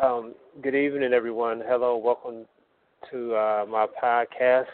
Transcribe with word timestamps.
Um, 0.00 0.34
good 0.62 0.76
evening, 0.76 1.12
everyone. 1.12 1.60
Hello, 1.66 1.96
welcome 1.96 2.46
to 3.10 3.34
uh, 3.34 3.66
my 3.68 3.84
podcast, 4.00 4.66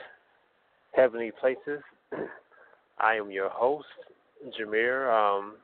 Heavenly 0.92 1.32
Places. 1.40 1.80
I 2.98 3.14
am 3.14 3.30
your 3.30 3.48
host, 3.48 3.86
Jamere. 4.60 5.10
Um, 5.10 5.54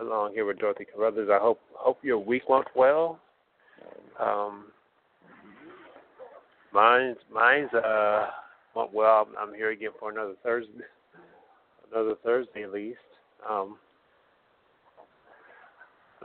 along 0.00 0.32
here 0.32 0.44
with 0.44 0.58
Dorothy 0.58 0.86
Carruthers. 0.92 1.28
I 1.30 1.38
hope 1.38 1.60
hope 1.74 1.98
your 2.02 2.18
week 2.18 2.48
went 2.48 2.66
well. 2.74 3.20
Um, 4.18 4.64
mine's 6.72 7.18
mine's 7.32 7.72
uh 7.74 8.26
went 8.74 8.92
well. 8.92 9.28
I'm, 9.28 9.50
I'm 9.50 9.54
here 9.54 9.70
again 9.70 9.90
for 10.00 10.10
another 10.10 10.34
Thursday, 10.42 10.72
another 11.92 12.16
Thursday 12.24 12.64
at 12.64 12.72
least. 12.72 12.98
Um, 13.48 13.76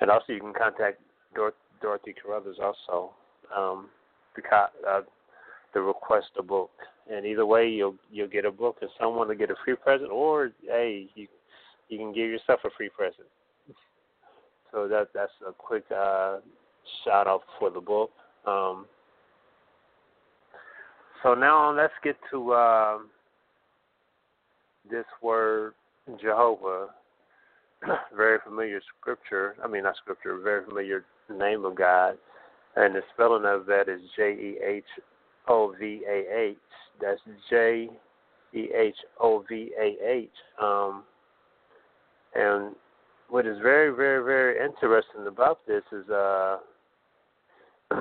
and 0.00 0.10
also 0.10 0.32
you 0.32 0.40
can 0.40 0.52
contact 0.52 1.00
Dor- 1.34 1.54
Dorothy 1.80 2.14
Carruthers 2.20 2.58
also 2.62 3.12
um, 3.56 3.88
to, 4.34 4.42
uh, 4.88 5.00
to 5.72 5.82
request 5.82 6.28
a 6.38 6.42
book. 6.42 6.70
And 7.10 7.24
either 7.24 7.46
way, 7.46 7.68
you'll 7.68 7.94
you'll 8.10 8.28
get 8.28 8.44
a 8.44 8.50
book 8.50 8.78
and 8.80 8.90
someone 9.00 9.28
will 9.28 9.36
get 9.36 9.50
a 9.50 9.54
free 9.64 9.76
present, 9.76 10.10
or 10.10 10.50
hey, 10.66 11.06
you 11.14 11.28
you 11.88 11.98
can 11.98 12.12
give 12.12 12.30
yourself 12.30 12.60
a 12.64 12.70
free 12.76 12.88
present. 12.88 13.28
So 14.72 14.88
that 14.88 15.08
that's 15.14 15.32
a 15.46 15.52
quick 15.52 15.84
uh, 15.90 16.38
shout 17.04 17.26
out 17.26 17.42
for 17.58 17.70
the 17.70 17.80
book. 17.80 18.10
Um, 18.46 18.86
so 21.22 21.34
now 21.34 21.74
let's 21.74 21.92
get 22.04 22.16
to 22.30 22.52
uh, 22.52 22.98
this 24.90 25.06
word 25.22 25.74
Jehovah 26.20 26.88
very 28.16 28.38
familiar 28.44 28.80
scripture. 28.98 29.56
I 29.62 29.68
mean, 29.68 29.84
not 29.84 29.96
scripture, 29.96 30.38
very 30.42 30.64
familiar 30.64 31.04
name 31.30 31.64
of 31.64 31.74
God, 31.74 32.16
and 32.76 32.94
the 32.94 33.02
spelling 33.14 33.44
of 33.44 33.66
that 33.66 33.88
is 33.88 34.00
J 34.16 34.32
E 34.32 34.58
H 34.64 34.84
O 35.48 35.74
V 35.78 36.02
A 36.08 36.40
H. 36.40 36.56
That's 37.00 37.20
J 37.50 37.88
E 38.54 38.68
H 38.74 38.96
O 39.20 39.44
V 39.48 39.72
A 39.78 39.96
H. 40.06 40.30
Um, 40.62 41.04
and 42.36 42.74
what 43.28 43.46
is 43.46 43.58
very, 43.62 43.94
very, 43.94 44.24
very 44.24 44.64
interesting 44.64 45.26
about 45.26 45.58
this 45.66 45.82
is 45.92 46.08
uh, 46.10 46.58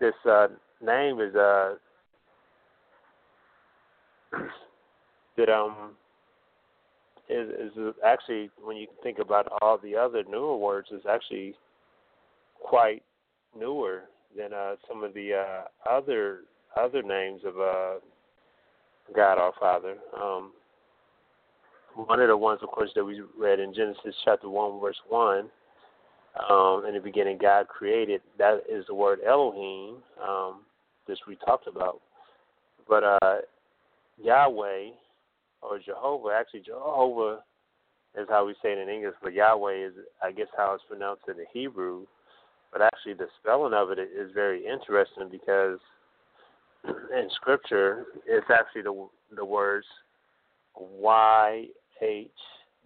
this 0.00 0.14
uh, 0.28 0.48
name 0.82 1.20
is 1.20 1.34
uh, 1.34 1.74
that 5.36 5.48
um 5.48 5.92
is 7.28 7.48
is 7.48 7.94
actually 8.04 8.50
when 8.62 8.76
you 8.76 8.86
think 9.02 9.18
about 9.18 9.48
all 9.62 9.78
the 9.78 9.96
other 9.96 10.22
newer 10.28 10.56
words 10.56 10.88
is 10.90 11.02
actually 11.08 11.54
quite 12.62 13.02
newer 13.58 14.04
than 14.36 14.52
uh, 14.52 14.74
some 14.88 15.02
of 15.04 15.14
the 15.14 15.32
uh, 15.34 15.62
other 15.90 16.40
other 16.76 17.02
names 17.02 17.42
of 17.44 17.58
uh, 17.58 17.94
God 19.14 19.38
our 19.38 19.52
Father. 19.58 19.96
Um, 20.20 20.52
one 21.94 22.20
of 22.20 22.28
the 22.28 22.36
ones, 22.36 22.60
of 22.62 22.70
course, 22.70 22.90
that 22.94 23.04
we 23.04 23.22
read 23.38 23.60
in 23.60 23.74
Genesis 23.74 24.14
chapter 24.24 24.48
one, 24.48 24.80
verse 24.80 25.00
one. 25.08 25.50
Um, 26.50 26.84
in 26.86 26.94
the 26.94 27.00
beginning, 27.00 27.38
God 27.40 27.68
created. 27.68 28.20
That 28.38 28.62
is 28.68 28.84
the 28.88 28.94
word 28.94 29.20
Elohim. 29.26 29.98
Um, 30.22 30.62
this 31.06 31.18
we 31.28 31.36
talked 31.36 31.68
about, 31.68 32.00
but 32.88 33.04
uh, 33.04 33.36
Yahweh 34.20 34.88
or 35.62 35.78
Jehovah. 35.78 36.30
Actually, 36.36 36.60
Jehovah 36.60 37.40
is 38.18 38.26
how 38.28 38.46
we 38.46 38.54
say 38.62 38.72
it 38.72 38.78
in 38.78 38.88
English, 38.88 39.14
but 39.22 39.32
Yahweh 39.32 39.86
is, 39.86 39.92
I 40.22 40.32
guess, 40.32 40.48
how 40.56 40.74
it's 40.74 40.84
pronounced 40.88 41.22
in 41.28 41.36
the 41.36 41.44
Hebrew. 41.52 42.06
But 42.72 42.82
actually, 42.82 43.14
the 43.14 43.28
spelling 43.40 43.72
of 43.72 43.90
it 43.90 44.00
is 44.00 44.32
very 44.34 44.66
interesting 44.66 45.28
because 45.30 45.78
in 46.84 47.28
Scripture, 47.36 48.06
it's 48.26 48.46
actually 48.50 48.82
the 48.82 49.08
the 49.36 49.44
words 49.44 49.86
Y 50.76 51.66
H 52.04 52.30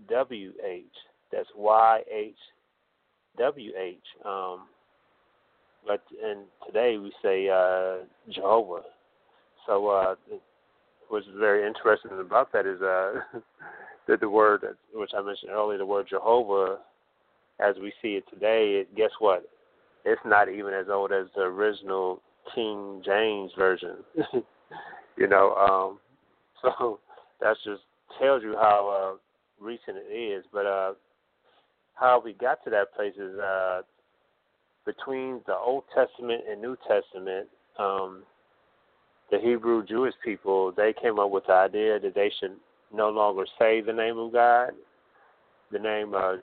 W 0.08 0.52
H. 0.64 0.84
That's 1.32 1.48
Y 1.56 2.00
H 2.10 2.34
W 3.38 3.72
H. 3.76 3.96
Um, 4.24 4.60
but 5.86 6.02
and 6.22 6.40
today 6.66 6.98
we 6.98 7.12
say 7.22 7.48
uh, 7.48 8.04
Jehovah. 8.30 8.82
So 9.66 9.88
uh, 9.88 10.14
what's 11.08 11.26
very 11.38 11.66
interesting 11.66 12.12
about 12.20 12.52
that 12.52 12.66
is 12.66 12.80
uh, 12.80 13.14
that 14.08 14.20
the 14.20 14.28
word, 14.28 14.62
which 14.94 15.10
I 15.16 15.22
mentioned 15.22 15.52
earlier, 15.52 15.78
the 15.78 15.86
word 15.86 16.06
Jehovah, 16.08 16.78
as 17.60 17.74
we 17.80 17.92
see 18.00 18.14
it 18.14 18.24
today, 18.32 18.80
it, 18.80 18.96
guess 18.96 19.10
what? 19.18 19.48
It's 20.04 20.20
not 20.24 20.48
even 20.48 20.72
as 20.72 20.86
old 20.90 21.12
as 21.12 21.26
the 21.34 21.42
original 21.42 22.22
King 22.54 23.02
James 23.04 23.50
version. 23.58 23.96
you 25.16 25.26
know, 25.26 25.54
um, 25.54 25.98
so 26.62 26.98
that's 27.40 27.58
just 27.64 27.82
tells 28.20 28.42
you 28.42 28.54
how 28.54 29.16
uh, 29.16 29.64
recent 29.64 29.96
it 29.96 30.12
is. 30.12 30.44
But 30.52 30.66
uh, 30.66 30.92
how 31.94 32.20
we 32.24 32.32
got 32.32 32.62
to 32.64 32.70
that 32.70 32.94
place 32.94 33.14
is 33.16 33.38
uh, 33.38 33.82
between 34.86 35.40
the 35.46 35.54
Old 35.54 35.84
Testament 35.94 36.42
and 36.50 36.60
New 36.60 36.76
Testament. 36.88 37.48
Um, 37.78 38.22
the 39.30 39.38
Hebrew 39.38 39.84
Jewish 39.84 40.14
people, 40.24 40.72
they 40.76 40.94
came 41.00 41.18
up 41.18 41.30
with 41.30 41.44
the 41.46 41.52
idea 41.52 42.00
that 42.00 42.14
they 42.14 42.32
should 42.40 42.56
no 42.92 43.10
longer 43.10 43.44
say 43.58 43.80
the 43.80 43.92
name 43.92 44.18
of 44.18 44.32
God, 44.32 44.70
the 45.70 45.78
name 45.78 46.14
uh, 46.14 46.36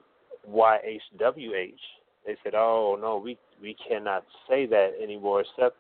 YHWH. 0.50 1.74
They 2.26 2.36
said, 2.44 2.54
"Oh 2.56 2.98
no, 3.00 3.18
we 3.18 3.38
we 3.62 3.76
cannot 3.88 4.24
say 4.48 4.66
that 4.68 4.92
anymore, 5.02 5.42
except 5.42 5.78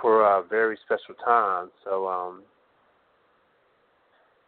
for 0.00 0.22
a 0.22 0.42
very 0.42 0.78
special 0.84 1.14
time." 1.22 1.70
So 1.84 2.08
um, 2.08 2.42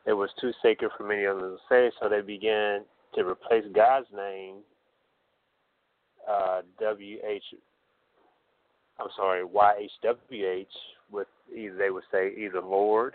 it 0.06 0.12
was 0.12 0.30
too 0.40 0.52
sacred 0.62 0.90
for 0.96 1.04
many 1.04 1.24
of 1.24 1.38
them 1.38 1.56
to 1.56 1.58
say. 1.68 1.90
So 2.00 2.08
they 2.08 2.20
began 2.20 2.82
to 3.14 3.24
replace 3.24 3.64
God's 3.74 4.06
name, 4.14 4.56
uh, 6.28 6.62
WH 6.80 7.56
I'm 9.00 9.08
sorry, 9.16 9.44
YHWH 9.44 10.66
with 11.10 11.26
either 11.54 11.76
they 11.76 11.90
would 11.90 12.04
say 12.12 12.32
either 12.36 12.60
Lord 12.60 13.14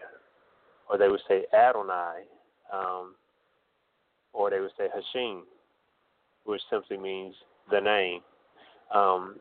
or 0.89 0.97
they 0.97 1.07
would 1.07 1.21
say 1.27 1.45
Adonai, 1.53 2.23
um, 2.73 3.15
or 4.33 4.49
they 4.49 4.59
would 4.59 4.71
say 4.77 4.87
Hashem, 4.93 5.43
which 6.45 6.61
simply 6.69 6.97
means 6.97 7.35
the 7.71 7.79
name. 7.79 8.21
Um, 8.93 9.35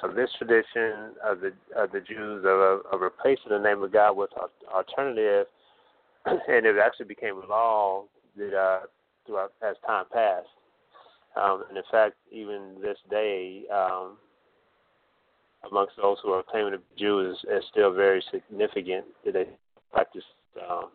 so 0.00 0.08
this 0.08 0.30
tradition 0.38 1.14
of 1.24 1.40
the 1.40 1.52
of 1.74 1.92
the 1.92 2.00
Jews 2.00 2.44
of, 2.46 2.80
of 2.92 3.00
replacing 3.00 3.50
the 3.50 3.58
name 3.58 3.82
of 3.82 3.92
God 3.92 4.16
with 4.16 4.30
alternative, 4.72 5.46
and 6.48 6.66
it 6.66 6.76
actually 6.82 7.06
became 7.06 7.36
a 7.36 7.46
law 7.46 8.04
that 8.36 8.54
uh, 8.54 8.80
throughout 9.26 9.52
as 9.62 9.76
time 9.86 10.04
passed. 10.12 10.48
Um, 11.40 11.64
and 11.68 11.76
in 11.76 11.84
fact, 11.90 12.14
even 12.32 12.76
this 12.80 12.96
day, 13.10 13.64
um, 13.72 14.16
amongst 15.70 15.94
those 15.96 16.16
who 16.22 16.30
are 16.30 16.42
claiming 16.42 16.72
to 16.72 16.78
be 16.78 16.84
Jews, 16.98 17.36
is, 17.44 17.58
is 17.58 17.64
still 17.70 17.92
very 17.92 18.22
significant 18.30 19.04
that 19.24 19.34
they 19.34 19.46
practice 19.92 20.24
um, 20.68 20.88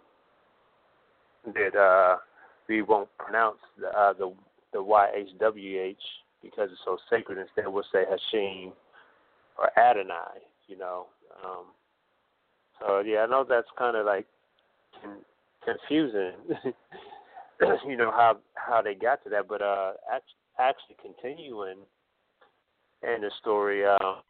that 1.53 1.77
uh, 1.77 2.17
we 2.67 2.81
won't 2.81 3.09
pronounce 3.17 3.59
the 3.79 3.87
uh, 3.87 4.13
the 4.13 4.33
the 4.73 4.79
YHWH 4.79 5.95
because 6.41 6.69
it's 6.71 6.81
so 6.85 6.97
sacred. 7.09 7.37
Instead, 7.37 7.71
we'll 7.71 7.83
say 7.93 8.03
Hashem 8.09 8.73
or 9.57 9.79
Adonai. 9.79 10.41
You 10.67 10.77
know. 10.77 11.05
Um, 11.43 11.65
so 12.79 12.99
yeah, 13.01 13.19
I 13.19 13.27
know 13.27 13.45
that's 13.47 13.67
kind 13.77 13.95
of 13.95 14.05
like 14.05 14.25
confusing. 15.63 16.33
you 17.87 17.97
know 17.97 18.11
how 18.11 18.37
how 18.55 18.81
they 18.81 18.95
got 18.95 19.23
to 19.23 19.29
that, 19.29 19.47
but 19.47 19.61
uh, 19.61 19.93
actually 20.59 20.97
continuing 21.01 21.77
in 23.03 23.21
the 23.21 23.31
story. 23.39 23.85
Uh, 23.85 24.21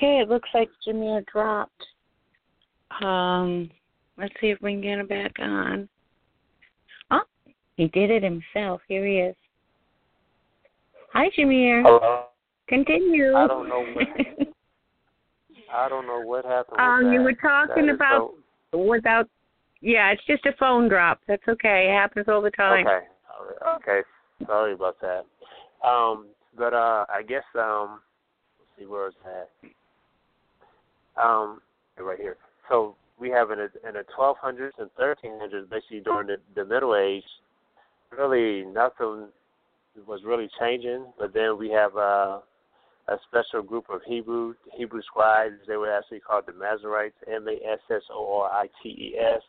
Okay, 0.00 0.20
it 0.20 0.30
looks 0.30 0.48
like 0.54 0.70
Jamere 0.88 1.26
dropped. 1.26 1.84
Um, 3.02 3.70
let's 4.16 4.32
see 4.40 4.46
if 4.46 4.58
we 4.62 4.72
can 4.72 4.80
get 4.80 4.98
him 4.98 5.06
back 5.06 5.32
on. 5.38 5.90
Oh, 7.10 7.20
he 7.76 7.88
did 7.88 8.10
it 8.10 8.22
himself. 8.22 8.80
Here 8.88 9.06
he 9.06 9.18
is. 9.18 9.36
Hi, 11.12 11.28
Jamere. 11.36 11.82
Hello. 11.84 12.29
Continue. 12.70 13.34
I 13.34 13.48
don't 13.48 13.68
know. 13.68 13.84
What, 13.94 14.06
I 15.74 15.88
don't 15.88 16.06
know 16.06 16.20
what 16.20 16.44
happened. 16.44 16.78
Um, 16.80 17.12
you 17.12 17.20
were 17.20 17.34
talking 17.34 17.86
that 17.86 17.94
about 17.96 18.30
so... 18.70 18.78
without. 18.78 19.28
Yeah, 19.80 20.12
it's 20.12 20.22
just 20.24 20.46
a 20.46 20.52
phone 20.56 20.88
drop. 20.88 21.20
That's 21.26 21.42
okay. 21.48 21.88
It 21.90 21.92
happens 21.92 22.26
all 22.28 22.40
the 22.40 22.52
time. 22.52 22.86
Okay. 22.86 23.06
Okay. 23.76 24.00
Sorry 24.46 24.72
about 24.72 24.96
that. 25.00 25.24
Um, 25.86 26.28
but 26.56 26.72
uh, 26.72 27.06
I 27.08 27.22
guess 27.26 27.42
um, 27.58 28.00
let's 28.60 28.70
see 28.78 28.86
where 28.86 29.08
is 29.08 29.14
that. 29.24 29.50
Um, 31.20 31.60
right 31.98 32.20
here. 32.20 32.36
So 32.68 32.94
we 33.18 33.30
have 33.30 33.50
in 33.50 33.58
the 33.58 33.88
in 33.88 33.94
the 33.94 34.04
1200s 34.16 34.70
and 34.78 34.90
1300s, 34.98 35.68
basically 35.68 36.00
during 36.00 36.28
the, 36.28 36.36
the 36.54 36.64
Middle 36.64 36.94
Age, 36.94 37.24
really 38.16 38.64
nothing 38.64 39.26
was 40.06 40.20
really 40.24 40.48
changing. 40.60 41.06
But 41.18 41.34
then 41.34 41.58
we 41.58 41.68
have 41.70 41.96
uh, 41.96 42.38
a 43.10 43.16
special 43.28 43.62
group 43.62 43.86
of 43.90 44.00
Hebrew 44.06 44.54
Hebrew 44.76 45.02
scribes. 45.02 45.56
They 45.66 45.76
were 45.76 45.92
actually 45.92 46.20
called 46.20 46.44
the 46.46 46.52
Masoretes, 46.52 47.12
M 47.26 47.46
A 47.48 47.54
S 47.72 47.80
S 47.90 48.02
O 48.12 48.40
R 48.42 48.50
I 48.50 48.66
T 48.82 48.88
E 48.88 49.18
S, 49.18 49.42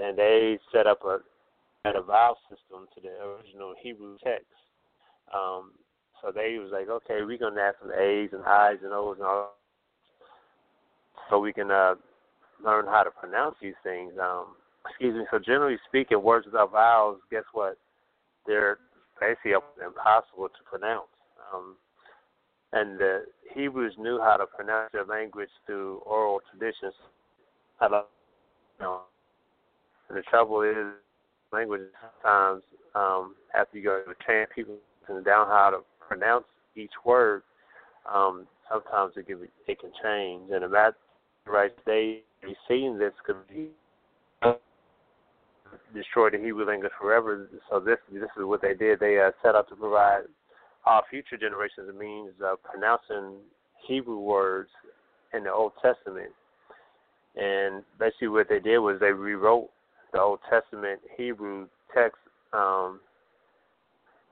and 0.00 0.16
they 0.16 0.58
set 0.72 0.86
up 0.86 1.04
a 1.04 1.18
a 1.94 2.02
vowel 2.02 2.36
system 2.50 2.88
to 2.94 3.00
the 3.00 3.14
original 3.24 3.74
Hebrew 3.80 4.16
text. 4.22 4.46
Um, 5.32 5.70
so 6.20 6.32
they 6.34 6.58
was 6.58 6.70
like, 6.72 6.88
okay, 6.88 7.22
we're 7.24 7.38
gonna 7.38 7.60
add 7.60 7.74
some 7.80 7.92
A's 7.92 8.30
and 8.32 8.44
I's 8.44 8.78
and 8.82 8.92
O's 8.92 9.16
and 9.18 9.26
all, 9.26 9.54
so 11.30 11.38
we 11.38 11.52
can 11.52 11.70
uh, 11.70 11.94
learn 12.62 12.86
how 12.86 13.04
to 13.04 13.10
pronounce 13.10 13.54
these 13.62 13.78
things. 13.82 14.12
Um, 14.20 14.56
excuse 14.88 15.14
me. 15.14 15.24
So 15.30 15.38
generally 15.38 15.78
speaking, 15.88 16.22
words 16.22 16.46
without 16.46 16.72
vowels, 16.72 17.20
guess 17.30 17.44
what? 17.52 17.78
They're 18.46 18.78
basically 19.20 19.52
impossible 19.52 20.48
to 20.48 20.62
pronounce. 20.68 21.08
Um, 21.54 21.76
and 22.72 22.98
the 22.98 23.24
Hebrews 23.54 23.94
knew 23.98 24.20
how 24.20 24.36
to 24.36 24.46
pronounce 24.46 24.90
their 24.92 25.04
language 25.04 25.48
through 25.66 25.98
oral 26.06 26.40
traditions. 26.50 26.94
To, 27.80 27.86
you 27.86 28.84
know, 28.84 29.00
and 30.08 30.18
the 30.18 30.22
trouble 30.22 30.62
is, 30.62 30.94
language 31.52 31.82
sometimes 32.22 32.62
um, 32.94 33.34
after 33.54 33.78
you 33.78 33.84
go 33.84 34.02
to 34.06 34.14
train 34.24 34.46
people 34.54 34.76
down 35.24 35.46
how 35.46 35.70
to 35.70 35.78
pronounce 36.06 36.44
each 36.74 36.90
word, 37.04 37.42
um, 38.12 38.46
sometimes 38.70 39.12
it 39.16 39.26
can 39.26 39.48
it 39.66 39.78
can 39.78 39.90
change. 40.02 40.50
And 40.50 40.70
math 40.70 40.94
right 41.46 41.72
they 41.86 42.22
seeing 42.68 42.98
this 42.98 43.12
could 43.24 43.36
be 43.48 43.68
destroy 45.94 46.30
the 46.30 46.38
Hebrew 46.38 46.66
language 46.66 46.92
forever. 47.00 47.48
So 47.70 47.80
this 47.80 47.98
this 48.12 48.22
is 48.22 48.44
what 48.44 48.62
they 48.62 48.74
did. 48.74 49.00
They 49.00 49.18
uh, 49.18 49.30
set 49.42 49.54
out 49.54 49.68
to 49.68 49.76
provide 49.76 50.22
our 50.86 51.02
future 51.10 51.36
generations 51.36 51.90
means 51.98 52.32
of 52.42 52.62
pronouncing 52.62 53.38
Hebrew 53.86 54.18
words 54.18 54.70
in 55.34 55.44
the 55.44 55.52
Old 55.52 55.72
Testament. 55.82 56.32
And 57.36 57.82
basically, 57.98 58.28
what 58.28 58.48
they 58.48 58.60
did 58.60 58.78
was 58.78 58.98
they 59.00 59.12
rewrote 59.12 59.68
the 60.12 60.20
Old 60.20 60.38
Testament 60.48 61.00
Hebrew 61.16 61.66
text 61.92 62.18
um, 62.52 63.00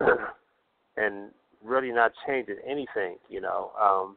and 0.96 1.30
really 1.62 1.92
not 1.92 2.12
changing 2.26 2.56
anything, 2.66 3.16
you 3.28 3.40
know, 3.40 3.72
um, 3.80 4.16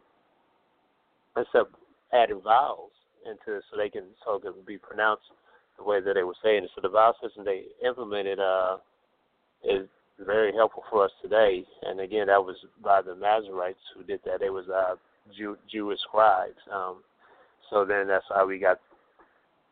except 1.35 1.73
adding 2.13 2.41
vowels 2.43 2.91
into 3.25 3.57
it 3.57 3.63
so 3.69 3.77
they 3.77 3.89
can 3.89 4.03
so 4.23 4.35
it 4.35 4.43
can 4.43 4.53
be 4.65 4.77
pronounced 4.77 5.23
the 5.77 5.83
way 5.83 5.99
that 5.99 6.13
they 6.13 6.23
were 6.23 6.35
saying 6.43 6.63
it. 6.63 6.69
So 6.75 6.81
the 6.81 6.89
vowel 6.89 7.13
system 7.21 7.43
they 7.43 7.63
implemented 7.85 8.39
uh, 8.39 8.77
is 9.63 9.87
very 10.25 10.53
helpful 10.53 10.83
for 10.89 11.05
us 11.05 11.11
today. 11.21 11.63
And 11.83 11.99
again, 11.99 12.27
that 12.27 12.43
was 12.43 12.55
by 12.83 13.01
the 13.01 13.11
Masoretes 13.11 13.75
who 13.95 14.03
did 14.03 14.19
that. 14.25 14.41
It 14.41 14.51
was 14.51 14.65
uh, 14.69 14.95
Jew, 15.35 15.57
Jewish 15.71 15.99
scribes. 16.07 16.57
Um, 16.73 17.03
so 17.69 17.85
then 17.85 18.07
that's 18.07 18.25
how 18.33 18.47
we 18.47 18.59
got 18.59 18.79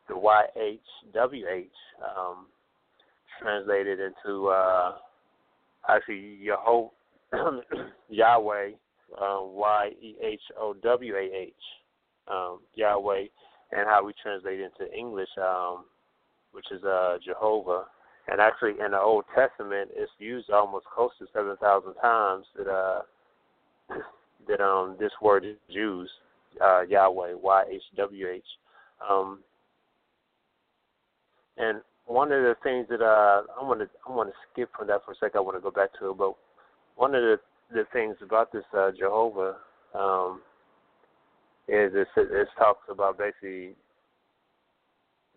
the 0.08 0.14
YHWH 0.14 1.66
um, 2.02 2.46
translated 3.40 3.98
into 4.00 4.48
uh, 4.48 4.92
actually 5.88 6.38
Yeho- 6.46 6.90
Yahweh, 8.08 8.70
uh, 9.20 9.38
Y 9.42 9.90
E 10.00 10.14
H 10.22 10.40
O 10.58 10.74
W 10.74 11.14
A 11.16 11.36
H, 11.36 11.52
um, 12.28 12.60
Yahweh, 12.74 13.24
and 13.72 13.86
how 13.86 14.04
we 14.04 14.12
translate 14.22 14.60
into 14.60 14.92
English, 14.96 15.28
um, 15.40 15.84
which 16.52 16.66
is 16.70 16.82
uh, 16.84 17.16
Jehovah. 17.24 17.84
And 18.28 18.40
actually, 18.40 18.74
in 18.84 18.90
the 18.90 19.00
Old 19.00 19.24
Testament, 19.34 19.90
it's 19.94 20.10
used 20.18 20.50
almost 20.50 20.86
close 20.86 21.12
to 21.18 21.26
seven 21.32 21.56
thousand 21.58 21.94
times 21.94 22.46
that 22.56 22.68
uh, 22.68 23.02
that 24.48 24.60
um 24.60 24.96
this 24.98 25.12
word 25.22 25.44
is 25.44 25.56
used, 25.68 26.10
uh, 26.60 26.82
Yahweh, 26.82 27.34
Y 27.34 27.64
H 27.70 27.82
W 27.96 28.28
H. 28.28 28.44
Um, 29.08 29.40
and 31.56 31.80
one 32.06 32.32
of 32.32 32.42
the 32.42 32.56
things 32.62 32.86
that 32.88 33.00
uh, 33.00 33.42
I 33.60 33.64
want 33.64 33.80
to 33.80 33.88
I 34.08 34.12
want 34.12 34.30
to 34.30 34.34
skip 34.52 34.70
from 34.76 34.88
that 34.88 35.04
for 35.04 35.12
a 35.12 35.16
second. 35.16 35.38
I 35.38 35.40
want 35.40 35.56
to 35.56 35.60
go 35.60 35.70
back 35.70 35.90
to 36.00 36.10
it, 36.10 36.18
but 36.18 36.34
one 36.96 37.14
of 37.14 37.22
the 37.22 37.38
the 37.72 37.84
things 37.92 38.16
about 38.22 38.52
this 38.52 38.64
uh, 38.76 38.90
Jehovah 38.96 39.56
um, 39.94 40.40
is 41.68 41.92
it, 41.94 42.08
it 42.16 42.48
talks 42.58 42.88
about 42.88 43.18
basically 43.18 43.74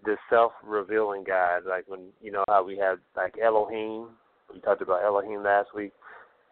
the 0.03 0.17
self-revealing 0.29 1.23
God. 1.25 1.63
Like 1.67 1.85
when 1.87 2.07
you 2.21 2.31
know 2.31 2.43
how 2.47 2.63
we 2.63 2.77
have 2.77 2.99
like 3.15 3.35
Elohim. 3.41 4.09
We 4.53 4.59
talked 4.61 4.81
about 4.81 5.03
Elohim 5.03 5.43
last 5.43 5.69
week. 5.75 5.91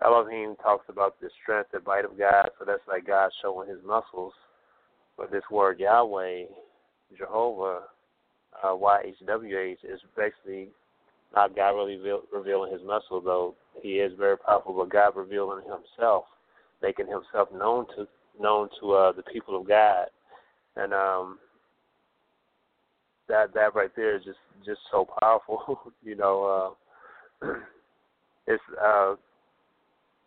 Elohim 0.06 0.56
talks 0.62 0.86
about 0.89 1.20
the 1.20 1.30
strength 1.42 1.70
and 1.74 1.84
might 1.86 2.06
of 2.06 2.18
God, 2.18 2.50
so 2.60 2.66
that's 2.66 2.88
like 2.88 3.08
God 3.08 3.32
showing 3.42 3.68
His 3.68 3.80
muscles. 3.86 4.34
But 5.18 5.32
this 5.32 5.44
word 5.50 5.80
Yahweh, 5.80 6.44
Jehovah, 7.18 7.82
uh, 8.63 8.68
YHWH 8.68 9.77
is 9.84 10.00
basically 10.16 10.70
not 11.36 11.56
God 11.56 11.72
really 11.72 12.00
revealing 12.32 12.72
His 12.72 12.82
muscle, 12.86 13.22
though 13.22 13.56
He 13.82 13.94
is 13.94 14.12
very 14.18 14.38
powerful. 14.38 14.74
But 14.74 14.92
God 14.92 15.16
revealing 15.16 15.63
Himself, 15.63 16.25
making 16.84 17.08
Himself 17.08 17.50
known 17.51 17.88
to 17.96 18.08
known 18.39 18.70
to 18.80 18.92
uh, 18.92 19.12
the 19.13 19.24
people 19.24 19.60
of 19.60 19.68
God, 19.68 20.06
and 20.75 20.94
um, 20.94 21.39
that 23.27 23.53
that 23.53 23.75
right 23.75 23.91
there 23.96 24.15
is 24.15 24.24
just 24.24 24.39
just 24.65 24.79
so 24.91 25.07
powerful. 25.19 25.91
you 26.03 26.15
know, 26.15 26.75
uh, 27.43 27.48
it's 28.48 28.63
uh, 28.84 29.15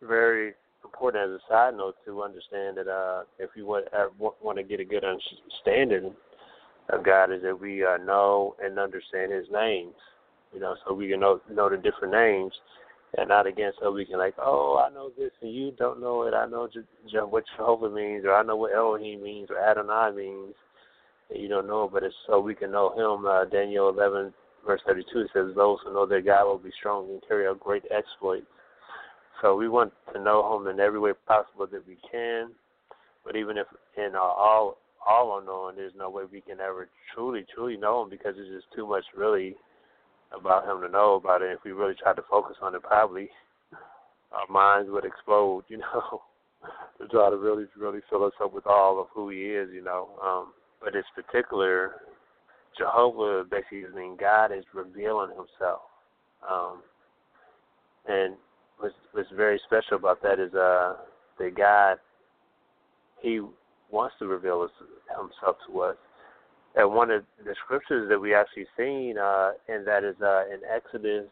very 0.02 0.54
important 0.84 1.24
as 1.24 1.30
a 1.30 1.40
side 1.48 1.74
note 1.76 1.96
to 2.06 2.22
understand 2.22 2.76
that 2.76 2.88
uh, 2.88 3.22
if 3.38 3.50
you 3.54 3.66
want 3.66 3.86
uh, 3.92 4.06
want 4.18 4.56
to 4.58 4.62
get 4.62 4.80
a 4.80 4.84
good 4.84 5.04
understanding 5.04 6.12
of 6.90 7.04
God, 7.04 7.32
is 7.32 7.42
that 7.42 7.58
we 7.58 7.84
uh, 7.84 7.98
know 7.98 8.56
and 8.62 8.78
understand 8.78 9.32
His 9.32 9.46
names. 9.52 9.94
you 10.52 10.60
know, 10.60 10.76
so 10.86 10.94
we 10.94 11.08
can 11.08 11.20
know 11.20 11.40
know 11.50 11.68
the 11.68 11.76
different 11.76 12.12
names, 12.14 12.52
and 13.18 13.28
not 13.28 13.46
again 13.46 13.72
so 13.80 13.92
we 13.92 14.04
can 14.04 14.18
like, 14.18 14.34
oh, 14.38 14.84
I 14.84 14.92
know 14.92 15.10
this 15.16 15.30
and 15.42 15.54
you 15.54 15.72
don't 15.78 16.00
know 16.00 16.22
it. 16.22 16.34
I 16.34 16.46
know 16.46 16.68
Je- 16.72 16.80
Je- 17.10 17.18
what 17.18 17.44
Jehovah 17.56 17.90
means, 17.90 18.24
or 18.24 18.34
I 18.34 18.42
know 18.42 18.56
what 18.56 18.74
Elohim 18.74 19.22
means, 19.22 19.48
or 19.50 19.58
Adonai 19.58 20.16
means, 20.16 20.54
you 21.34 21.48
don't 21.48 21.66
know, 21.66 21.88
but 21.92 22.02
it's 22.02 22.14
so 22.26 22.40
we 22.40 22.54
can 22.54 22.72
know 22.72 22.90
Him. 22.96 23.26
Uh, 23.26 23.44
Daniel 23.44 23.88
11 23.88 24.32
verse 24.66 24.80
32 24.86 25.26
says, 25.32 25.54
"Those 25.54 25.78
who 25.84 25.92
know 25.92 26.06
their 26.06 26.20
God 26.20 26.44
will 26.44 26.58
be 26.58 26.72
strong 26.78 27.08
and 27.10 27.22
carry 27.26 27.46
out 27.46 27.60
great 27.60 27.84
exploits." 27.90 28.46
So 29.40 29.56
we 29.56 29.68
want 29.68 29.92
to 30.12 30.20
know 30.20 30.56
Him 30.56 30.66
in 30.66 30.80
every 30.80 30.98
way 30.98 31.12
possible 31.26 31.66
that 31.66 31.86
we 31.86 31.96
can. 32.10 32.50
But 33.24 33.36
even 33.36 33.56
if 33.56 33.66
in 33.96 34.14
our 34.14 34.30
all 34.30 34.78
all 35.06 35.38
unknown, 35.38 35.76
there's 35.76 35.94
no 35.96 36.10
way 36.10 36.24
we 36.30 36.40
can 36.40 36.60
ever 36.60 36.88
truly, 37.14 37.44
truly 37.54 37.76
know 37.76 38.02
him 38.02 38.10
because 38.10 38.34
there's 38.36 38.62
just 38.62 38.72
too 38.74 38.86
much 38.86 39.04
really 39.16 39.56
about 40.38 40.68
him 40.68 40.80
to 40.82 40.88
know 40.88 41.14
about 41.14 41.42
it. 41.42 41.52
If 41.52 41.64
we 41.64 41.72
really 41.72 41.94
tried 41.94 42.16
to 42.16 42.22
focus 42.30 42.56
on 42.62 42.74
it, 42.74 42.82
probably 42.82 43.28
our 44.32 44.46
minds 44.50 44.90
would 44.90 45.04
explode, 45.04 45.64
you 45.68 45.78
know, 45.78 46.22
to 47.00 47.08
try 47.08 47.30
to 47.30 47.36
really, 47.36 47.64
really 47.78 48.00
fill 48.10 48.24
us 48.24 48.32
up 48.42 48.52
with 48.52 48.66
all 48.66 49.00
of 49.00 49.08
who 49.14 49.30
he 49.30 49.38
is, 49.38 49.70
you 49.72 49.82
know. 49.82 50.10
Um, 50.22 50.52
but 50.82 50.94
it's 50.94 51.08
particular, 51.14 51.96
Jehovah 52.78 53.44
basically 53.50 53.84
means 53.94 54.18
God 54.20 54.52
is 54.52 54.64
revealing 54.74 55.30
himself. 55.30 55.82
Um, 56.48 56.82
and 58.08 58.34
what's, 58.78 58.94
what's 59.12 59.28
very 59.36 59.60
special 59.66 59.96
about 59.96 60.22
that 60.22 60.40
is 60.40 60.54
uh, 60.54 60.94
that 61.38 61.56
God, 61.56 61.98
he 63.20 63.40
wants 63.90 64.14
to 64.18 64.26
reveal 64.26 64.68
himself 65.08 65.56
to 65.66 65.80
us. 65.80 65.96
And 66.76 66.94
one 66.94 67.10
of 67.10 67.24
the 67.44 67.54
scriptures 67.64 68.08
that 68.08 68.18
we 68.18 68.32
actually 68.32 68.66
seen, 68.76 69.18
uh, 69.18 69.52
and 69.68 69.86
that 69.86 70.04
is 70.04 70.14
uh, 70.22 70.44
in 70.46 70.60
Exodus 70.72 71.26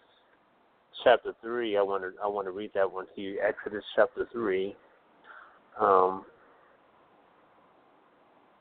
chapter 1.05 1.33
three. 1.41 1.77
I 1.77 1.83
want 1.83 2.03
to 2.03 2.11
I 2.23 2.27
want 2.27 2.47
to 2.47 2.51
read 2.51 2.71
that 2.75 2.91
one 2.91 3.07
to 3.15 3.21
you. 3.21 3.41
Exodus 3.47 3.85
chapter 3.95 4.27
three. 4.33 4.75
Um, 5.81 6.25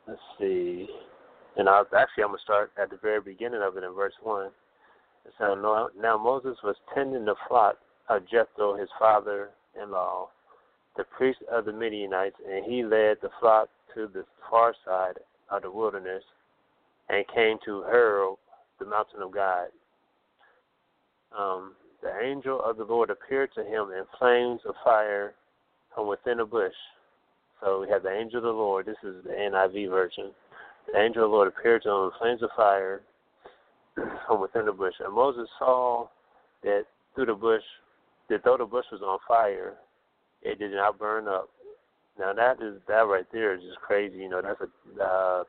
let's 0.07 0.19
see. 0.39 0.87
And 1.57 1.67
I 1.67 1.81
actually 1.97 2.23
I'm 2.23 2.29
gonna 2.29 2.39
start 2.43 2.71
at 2.81 2.89
the 2.89 2.97
very 3.01 3.21
beginning 3.21 3.61
of 3.61 3.77
it 3.77 3.83
in 3.83 3.93
verse 3.93 4.13
one. 4.21 4.51
So 5.37 5.55
now, 5.55 5.89
now 5.99 6.17
Moses 6.17 6.57
was 6.63 6.75
tending 6.95 7.25
the 7.25 7.35
flock 7.47 7.75
of 8.09 8.27
Jethro, 8.29 8.77
his 8.77 8.89
father-in-law, 8.97 10.29
the 10.95 11.03
priest 11.03 11.39
of 11.51 11.65
the 11.65 11.73
Midianites, 11.73 12.37
and 12.49 12.65
he 12.65 12.83
led 12.83 13.17
the 13.21 13.29
flock 13.39 13.69
to 13.93 14.07
the 14.13 14.23
far 14.49 14.73
side 14.85 15.17
of 15.51 15.63
the 15.63 15.71
wilderness 15.71 16.23
and 17.09 17.25
came 17.33 17.57
to 17.65 17.83
Horeb, 17.83 18.37
the 18.79 18.85
mountain 18.85 19.21
of 19.21 19.33
God. 19.33 19.67
Um, 21.37 21.73
the 22.01 22.11
angel 22.23 22.61
of 22.63 22.77
the 22.77 22.83
Lord 22.83 23.09
appeared 23.09 23.49
to 23.55 23.63
him 23.63 23.89
in 23.91 24.03
flames 24.17 24.61
of 24.65 24.75
fire 24.83 25.33
from 25.93 26.07
within 26.07 26.39
a 26.39 26.45
bush. 26.45 26.73
So 27.61 27.81
we 27.81 27.89
have 27.89 28.03
the 28.03 28.11
angel 28.11 28.37
of 28.37 28.43
the 28.43 28.51
Lord. 28.51 28.85
This 28.85 28.97
is 29.03 29.23
the 29.23 29.31
NIV 29.31 29.89
version. 29.89 30.31
The 30.91 30.99
angel 30.99 31.23
of 31.23 31.31
the 31.31 31.35
Lord 31.35 31.47
appeared 31.47 31.83
to 31.83 31.89
him 31.89 32.03
in 32.03 32.11
flames 32.19 32.43
of 32.43 32.49
fire 32.55 33.01
from 34.27 34.41
within 34.41 34.65
the 34.65 34.71
bush. 34.71 34.93
And 35.03 35.13
Moses 35.13 35.49
saw 35.57 36.07
that 36.63 36.85
through 37.15 37.25
the 37.27 37.33
bush, 37.33 37.63
that 38.29 38.43
though 38.43 38.57
the 38.57 38.65
bush 38.65 38.85
was 38.91 39.01
on 39.01 39.17
fire, 39.27 39.75
it 40.43 40.59
did 40.59 40.71
not 40.71 40.99
burn 40.99 41.27
up. 41.27 41.49
Now 42.19 42.33
that 42.33 42.61
is 42.61 42.79
that 42.87 43.07
right 43.07 43.25
there 43.31 43.55
is 43.55 43.61
just 43.61 43.79
crazy. 43.79 44.17
You 44.17 44.29
know, 44.29 44.41
that's 44.41 44.61
a 44.61 45.03
uh, 45.03 45.43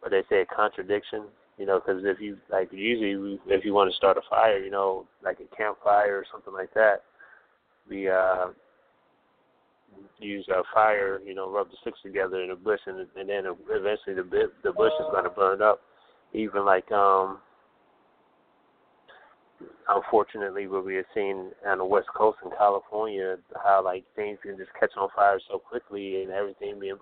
what 0.00 0.10
they 0.10 0.22
say 0.28 0.42
a 0.42 0.46
contradiction. 0.46 1.24
You 1.58 1.66
know, 1.66 1.80
because 1.80 2.02
if 2.04 2.20
you 2.20 2.36
like 2.50 2.70
usually 2.72 3.40
if 3.46 3.64
you 3.64 3.72
want 3.72 3.90
to 3.90 3.96
start 3.96 4.18
a 4.18 4.20
fire, 4.28 4.58
you 4.58 4.70
know, 4.70 5.06
like 5.24 5.38
a 5.40 5.56
campfire 5.56 6.18
or 6.18 6.24
something 6.30 6.52
like 6.52 6.72
that, 6.74 7.02
we 7.88 8.08
uh 8.08 8.46
use 10.18 10.46
a 10.48 10.62
fire. 10.72 11.20
You 11.24 11.34
know, 11.34 11.50
rub 11.50 11.70
the 11.70 11.76
sticks 11.80 11.98
together 12.02 12.42
in 12.42 12.50
a 12.50 12.56
bush, 12.56 12.80
and 12.86 13.06
and 13.16 13.28
then 13.28 13.44
eventually 13.70 14.14
the 14.14 14.50
the 14.62 14.72
bush 14.72 14.92
is 15.00 15.06
going 15.12 15.24
to 15.24 15.30
burn 15.30 15.62
up. 15.62 15.80
Even 16.32 16.64
like 16.64 16.90
um 16.92 17.38
unfortunately 19.88 20.66
what 20.66 20.84
we 20.84 20.96
have 20.96 21.04
seen 21.14 21.50
on 21.66 21.78
the 21.78 21.84
west 21.84 22.08
coast 22.14 22.38
in 22.44 22.50
California, 22.58 23.36
how 23.62 23.82
like 23.82 24.04
things 24.14 24.38
can 24.42 24.56
just 24.56 24.70
catch 24.78 24.90
on 24.98 25.08
fire 25.14 25.40
so 25.48 25.58
quickly 25.58 26.22
and 26.22 26.30
everything 26.30 26.78
being 26.80 26.98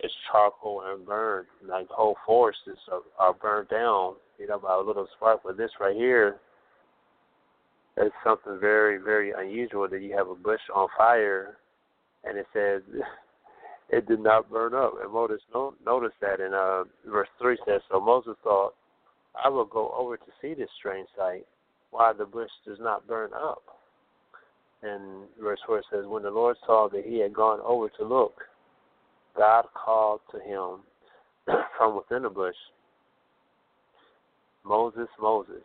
it's 0.00 0.14
charcoal 0.30 0.82
and 0.86 1.04
burned. 1.04 1.46
Like 1.66 1.88
whole 1.88 2.16
forests 2.24 2.62
are, 2.90 3.00
are 3.18 3.34
burned 3.34 3.68
down, 3.68 4.14
you 4.38 4.46
know, 4.46 4.58
by 4.58 4.74
a 4.74 4.80
little 4.80 5.08
spark. 5.16 5.40
But 5.44 5.56
this 5.56 5.70
right 5.80 5.96
here 5.96 6.36
is 7.96 8.12
something 8.24 8.58
very, 8.60 8.98
very 8.98 9.32
unusual 9.36 9.88
that 9.88 10.00
you 10.00 10.16
have 10.16 10.28
a 10.28 10.34
bush 10.34 10.60
on 10.74 10.88
fire 10.96 11.56
and 12.24 12.38
it 12.38 12.46
says 12.52 12.82
it 13.90 14.06
did 14.06 14.20
not 14.20 14.50
burn 14.50 14.74
up. 14.74 14.94
And 15.02 15.12
Moses 15.12 15.40
no, 15.54 15.74
notice 15.84 16.12
that 16.20 16.40
in 16.40 16.54
uh, 16.54 16.84
verse 17.10 17.28
3 17.40 17.56
says, 17.66 17.80
So 17.90 18.00
Moses 18.00 18.36
thought, 18.42 18.74
I 19.42 19.48
will 19.48 19.64
go 19.64 19.94
over 19.96 20.16
to 20.16 20.32
see 20.40 20.54
this 20.54 20.70
strange 20.78 21.08
sight 21.16 21.46
why 21.90 22.12
the 22.12 22.26
bush 22.26 22.50
does 22.66 22.78
not 22.80 23.06
burn 23.06 23.30
up. 23.34 23.62
And 24.82 25.26
verse 25.42 25.60
4 25.66 25.82
says, 25.92 26.04
When 26.06 26.22
the 26.22 26.30
Lord 26.30 26.56
saw 26.66 26.88
that 26.92 27.04
he 27.04 27.18
had 27.18 27.34
gone 27.34 27.60
over 27.64 27.88
to 27.88 28.04
look, 28.04 28.34
God 29.36 29.66
called 29.74 30.20
to 30.32 30.38
him 30.38 30.80
from 31.76 31.96
within 31.96 32.22
the 32.22 32.30
bush, 32.30 32.54
Moses, 34.64 35.08
Moses. 35.20 35.62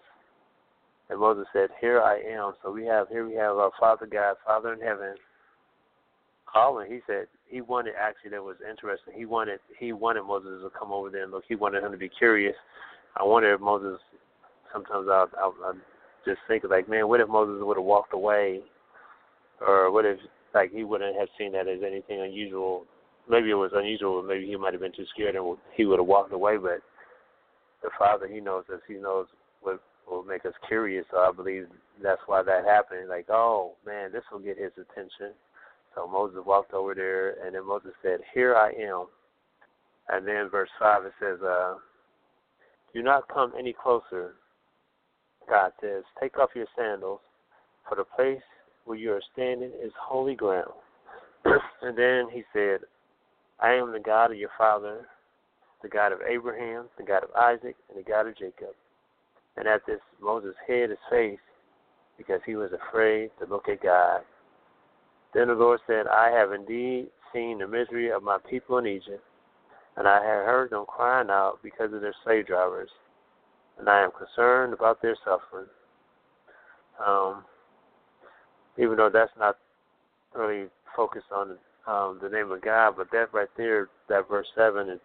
And 1.10 1.20
Moses 1.20 1.46
said, 1.54 1.70
Here 1.82 2.02
I 2.02 2.20
am. 2.20 2.54
So 2.64 2.72
we 2.72 2.86
have 2.86 3.10
here 3.10 3.28
we 3.28 3.36
have 3.36 3.58
our 3.58 3.72
Father 3.80 4.06
God, 4.06 4.36
Father 4.46 4.74
in 4.74 4.80
heaven, 4.80 5.16
calling. 6.54 6.92
He 6.92 7.00
said 7.08 7.28
he 7.48 7.62
wanted 7.62 7.94
actually 8.00 8.32
that 8.32 8.44
was 8.44 8.58
interesting. 8.70 9.14
He 9.16 9.26
wanted 9.26 9.60
he 9.80 9.92
wanted 9.92 10.24
Moses 10.24 10.62
to 10.64 10.70
come 10.78 10.92
over 10.92 11.10
there 11.10 11.24
and 11.24 11.32
look. 11.32 11.44
He 11.48 11.56
wanted 11.56 11.84
him 11.84 11.92
to 11.92 11.98
be 11.98 12.10
curious. 12.10 12.56
I 13.18 13.24
wonder 13.24 13.54
if 13.54 13.62
Moses 13.62 14.00
sometimes 14.72 15.08
I 15.10 15.26
I, 15.38 15.52
I 15.66 15.74
just 16.26 16.40
think 16.48 16.64
like, 16.70 16.88
man, 16.90 17.08
what 17.08 17.20
if 17.20 17.28
Moses 17.28 17.64
would 17.64 17.78
have 17.78 17.86
walked 17.86 18.14
away, 18.14 18.62
or 19.66 19.92
what 19.92 20.06
if 20.06 20.18
like 20.54 20.72
he 20.72 20.84
wouldn't 20.84 21.20
have 21.20 21.30
seen 21.38 21.52
that 21.54 21.68
as 21.68 21.80
anything 21.86 22.22
unusual? 22.22 22.86
Maybe 23.30 23.50
it 23.50 23.56
was 23.56 23.72
unusual. 23.74 24.22
Maybe 24.22 24.46
he 24.48 24.56
might 24.56 24.74
have 24.74 24.82
been 24.82 24.96
too 24.96 25.06
scared 25.14 25.36
and 25.36 25.58
he 25.76 25.86
would 25.86 26.00
have 26.00 26.08
walked 26.08 26.34
away. 26.34 26.58
But 26.58 26.82
the 27.82 27.90
Father, 27.98 28.28
he 28.28 28.40
knows 28.40 28.66
us. 28.74 28.82
He 28.88 28.96
knows 28.96 29.28
what 29.62 29.82
will 30.10 30.24
make 30.24 30.46
us 30.46 30.54
curious. 30.68 31.06
So 31.10 31.18
I 31.18 31.32
believe 31.32 31.68
that's 32.02 32.22
why 32.26 32.44
that 32.44 32.66
happened. 32.66 33.08
Like, 33.08 33.28
oh 33.30 33.74
man, 33.86 34.12
this 34.12 34.24
will 34.32 34.40
get 34.40 34.58
his 34.58 34.72
attention. 34.74 35.34
So 35.96 36.08
Moses 36.08 36.40
walked 36.46 36.74
over 36.74 36.96
there, 36.96 37.46
and 37.46 37.56
then 37.56 37.68
Moses 37.68 37.92
said, 38.02 38.22
"Here 38.34 38.56
I 38.56 38.72
am." 38.72 39.08
And 40.10 40.28
then 40.28 40.50
verse 40.50 40.70
five 40.80 41.06
it 41.06 41.14
says, 41.20 41.42
uh, 41.42 41.76
"Do 42.94 43.02
not 43.02 43.28
come 43.28 43.54
any 43.58 43.74
closer, 43.74 44.36
God 45.50 45.72
says, 45.82 46.04
Take 46.20 46.38
off 46.38 46.50
your 46.56 46.68
sandals, 46.78 47.20
for 47.88 47.96
the 47.96 48.04
place 48.04 48.42
where 48.86 48.98
you 48.98 49.12
are 49.14 49.22
standing 49.34 49.72
is 49.84 49.92
holy 50.00 50.36
ground. 50.36 50.72
and 51.46 51.98
then 51.98 52.28
he 52.32 52.44
said, 52.54 52.80
I 53.60 53.74
am 53.74 53.92
the 53.92 54.00
God 54.00 54.32
of 54.32 54.38
your 54.38 54.50
father, 54.58 55.06
the 55.82 55.90
God 55.90 56.12
of 56.12 56.20
Abraham, 56.22 56.86
the 56.98 57.04
God 57.04 57.24
of 57.24 57.32
Isaac, 57.36 57.76
and 57.90 57.98
the 57.98 58.10
God 58.10 58.28
of 58.28 58.38
Jacob. 58.38 58.74
And 59.58 59.68
at 59.68 59.86
this, 59.86 60.00
Moses 60.22 60.56
hid 60.68 60.90
his 60.90 61.00
face 61.10 61.40
because 62.18 62.40
he 62.46 62.56
was 62.56 62.72
afraid 62.72 63.32
to 63.40 63.50
look 63.50 63.70
at 63.70 63.84
God. 63.84 64.22
Then 65.34 65.48
the 65.48 65.54
Lord 65.54 65.80
said, 65.88 66.08
I 66.08 66.30
have 66.30 66.54
indeed 66.54 67.08
seen 67.34 67.60
the 67.60 67.68
misery 67.68 68.12
of 68.12 68.24
my 68.24 68.38
people 68.50 68.78
in 68.78 68.88
Egypt, 68.88 69.24
and 69.98 70.08
I 70.08 70.16
have 70.16 70.46
heard 70.46 70.70
them 70.72 70.86
crying 70.88 71.30
out 71.30 71.60
because 71.64 71.94
of 71.94 72.02
their 72.02 72.16
slave 72.24 72.48
drivers 72.48 72.90
and 73.80 73.90
I 73.90 74.04
am 74.04 74.12
concerned 74.12 74.74
about 74.74 75.02
their 75.02 75.16
suffering. 75.24 75.68
Um, 77.06 77.44
even 78.78 78.98
though 78.98 79.10
that's 79.12 79.32
not 79.38 79.58
really 80.36 80.68
focused 80.96 81.32
on 81.36 81.58
um, 81.88 82.20
the 82.22 82.30
name 82.30 82.52
of 82.52 82.62
God, 82.62 82.96
but 82.98 83.08
that 83.12 83.34
right 83.34 83.50
there, 83.58 83.90
that 84.10 84.30
verse 84.30 84.48
seven, 84.56 84.90
and 84.90 85.00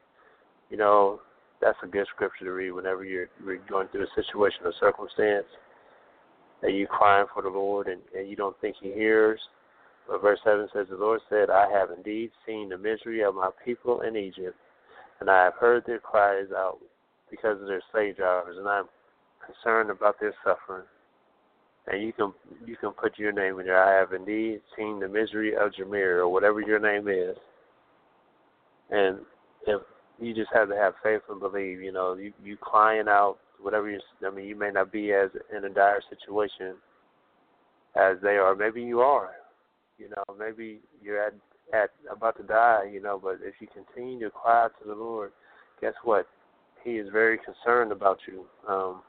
you 0.70 0.76
know, 0.76 1.20
that's 1.60 1.78
a 1.82 1.86
good 1.86 2.06
scripture 2.14 2.44
to 2.44 2.52
read 2.52 2.70
whenever 2.70 3.04
you're, 3.04 3.28
you're 3.44 3.58
going 3.68 3.88
through 3.88 4.04
a 4.04 4.22
situation 4.22 4.60
or 4.64 4.72
circumstance, 4.78 5.46
and 6.62 6.76
you're 6.76 6.86
crying 6.86 7.26
for 7.32 7.42
the 7.42 7.48
Lord, 7.48 7.88
and, 7.88 8.00
and 8.16 8.28
you 8.28 8.36
don't 8.36 8.58
think 8.60 8.76
He 8.80 8.92
hears. 8.92 9.40
Verse 10.16 10.40
seven 10.42 10.68
says, 10.72 10.86
"The 10.88 10.96
Lord 10.96 11.20
said, 11.28 11.50
I 11.50 11.70
have 11.70 11.90
indeed 11.90 12.30
seen 12.46 12.70
the 12.70 12.78
misery 12.78 13.22
of 13.22 13.34
my 13.34 13.50
people 13.64 14.00
in 14.00 14.16
Egypt, 14.16 14.56
and 15.20 15.30
I 15.30 15.44
have 15.44 15.54
heard 15.54 15.84
their 15.84 15.98
cries 15.98 16.50
out 16.56 16.78
because 17.30 17.60
of 17.60 17.68
their 17.68 17.82
slave 17.92 18.16
drivers, 18.16 18.56
and 18.56 18.66
I'm 18.66 18.88
concerned 19.44 19.90
about 19.90 20.18
their 20.18 20.34
suffering. 20.42 20.86
And 21.86 22.02
you 22.02 22.12
can 22.12 22.32
you 22.66 22.76
can 22.76 22.92
put 22.92 23.18
your 23.18 23.32
name 23.32 23.60
in 23.60 23.66
there. 23.66 23.82
I 23.82 23.98
have 23.98 24.12
indeed 24.12 24.60
seen 24.76 24.98
the 25.00 25.08
misery 25.08 25.54
of 25.54 25.72
Jamere, 25.72 26.18
or 26.18 26.28
whatever 26.28 26.60
your 26.60 26.78
name 26.78 27.08
is. 27.08 27.36
And 28.90 29.20
if 29.66 29.82
you 30.18 30.34
just 30.34 30.50
have 30.52 30.68
to 30.68 30.76
have 30.76 30.94
faith 31.02 31.22
and 31.28 31.40
believe, 31.40 31.80
you 31.80 31.92
know, 31.92 32.14
you 32.14 32.32
you 32.42 32.56
crying 32.56 33.08
out 33.08 33.38
whatever 33.60 33.90
you. 33.90 34.00
I 34.26 34.30
mean, 34.30 34.46
you 34.46 34.56
may 34.56 34.70
not 34.70 34.90
be 34.90 35.12
as 35.12 35.30
in 35.54 35.64
a 35.64 35.68
dire 35.68 36.02
situation 36.08 36.76
as 37.94 38.16
they 38.22 38.36
are. 38.36 38.54
Maybe 38.54 38.82
you 38.82 39.00
are. 39.00 39.30
You 39.98 40.08
know, 40.10 40.24
maybe 40.38 40.80
you're 41.02 41.22
at 41.22 41.34
at 41.74 41.90
about 42.10 42.36
to 42.38 42.42
die. 42.44 42.88
You 42.90 43.02
know, 43.02 43.20
but 43.22 43.38
if 43.42 43.54
you 43.60 43.66
continue 43.66 44.20
to 44.20 44.30
cry 44.30 44.68
to 44.80 44.88
the 44.88 44.94
Lord, 44.94 45.32
guess 45.80 45.94
what? 46.04 46.26
He 46.84 46.92
is 46.92 47.08
very 47.12 47.38
concerned 47.38 47.92
about 47.92 48.18
you. 48.26 48.44
Um, 48.68 49.02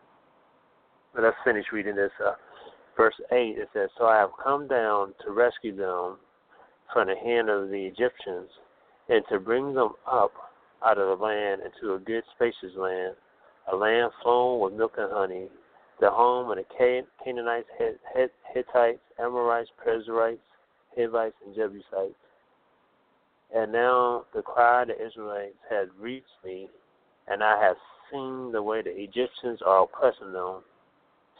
but 1.13 1.23
let's 1.23 1.37
finish 1.43 1.65
reading 1.71 1.95
this. 1.95 2.11
Uh, 2.23 2.33
verse 2.97 3.15
8 3.31 3.57
it 3.57 3.69
says, 3.73 3.89
So 3.97 4.05
I 4.05 4.17
have 4.17 4.31
come 4.43 4.67
down 4.67 5.13
to 5.25 5.31
rescue 5.31 5.75
them 5.75 6.17
from 6.93 7.07
the 7.07 7.15
hand 7.15 7.49
of 7.49 7.69
the 7.69 7.85
Egyptians, 7.85 8.49
and 9.07 9.23
to 9.31 9.39
bring 9.39 9.73
them 9.73 9.93
up 10.11 10.33
out 10.83 10.97
of 10.97 11.17
the 11.17 11.23
land 11.23 11.61
into 11.61 11.93
a 11.93 11.99
good 11.99 12.23
spacious 12.35 12.75
land, 12.77 13.15
a 13.71 13.75
land 13.75 14.11
flowing 14.23 14.61
with 14.61 14.73
milk 14.73 14.93
and 14.97 15.11
honey, 15.11 15.47
the 15.99 16.09
home 16.09 16.49
of 16.49 16.57
the 16.57 17.03
Canaanites, 17.23 17.67
Hittites, 18.53 18.99
Amorites, 19.19 19.69
Perizzites, 19.83 20.41
Hivites, 20.99 21.35
and 21.45 21.55
Jebusites. 21.55 22.15
And 23.55 23.71
now 23.71 24.25
the 24.33 24.41
cry 24.41 24.83
of 24.83 24.89
the 24.89 25.05
Israelites 25.05 25.55
has 25.69 25.87
reached 25.99 26.27
me, 26.45 26.67
and 27.27 27.43
I 27.43 27.61
have 27.61 27.77
seen 28.11 28.51
the 28.51 28.61
way 28.61 28.81
the 28.81 28.91
Egyptians 28.91 29.59
are 29.65 29.83
oppressing 29.83 30.33
them. 30.33 30.61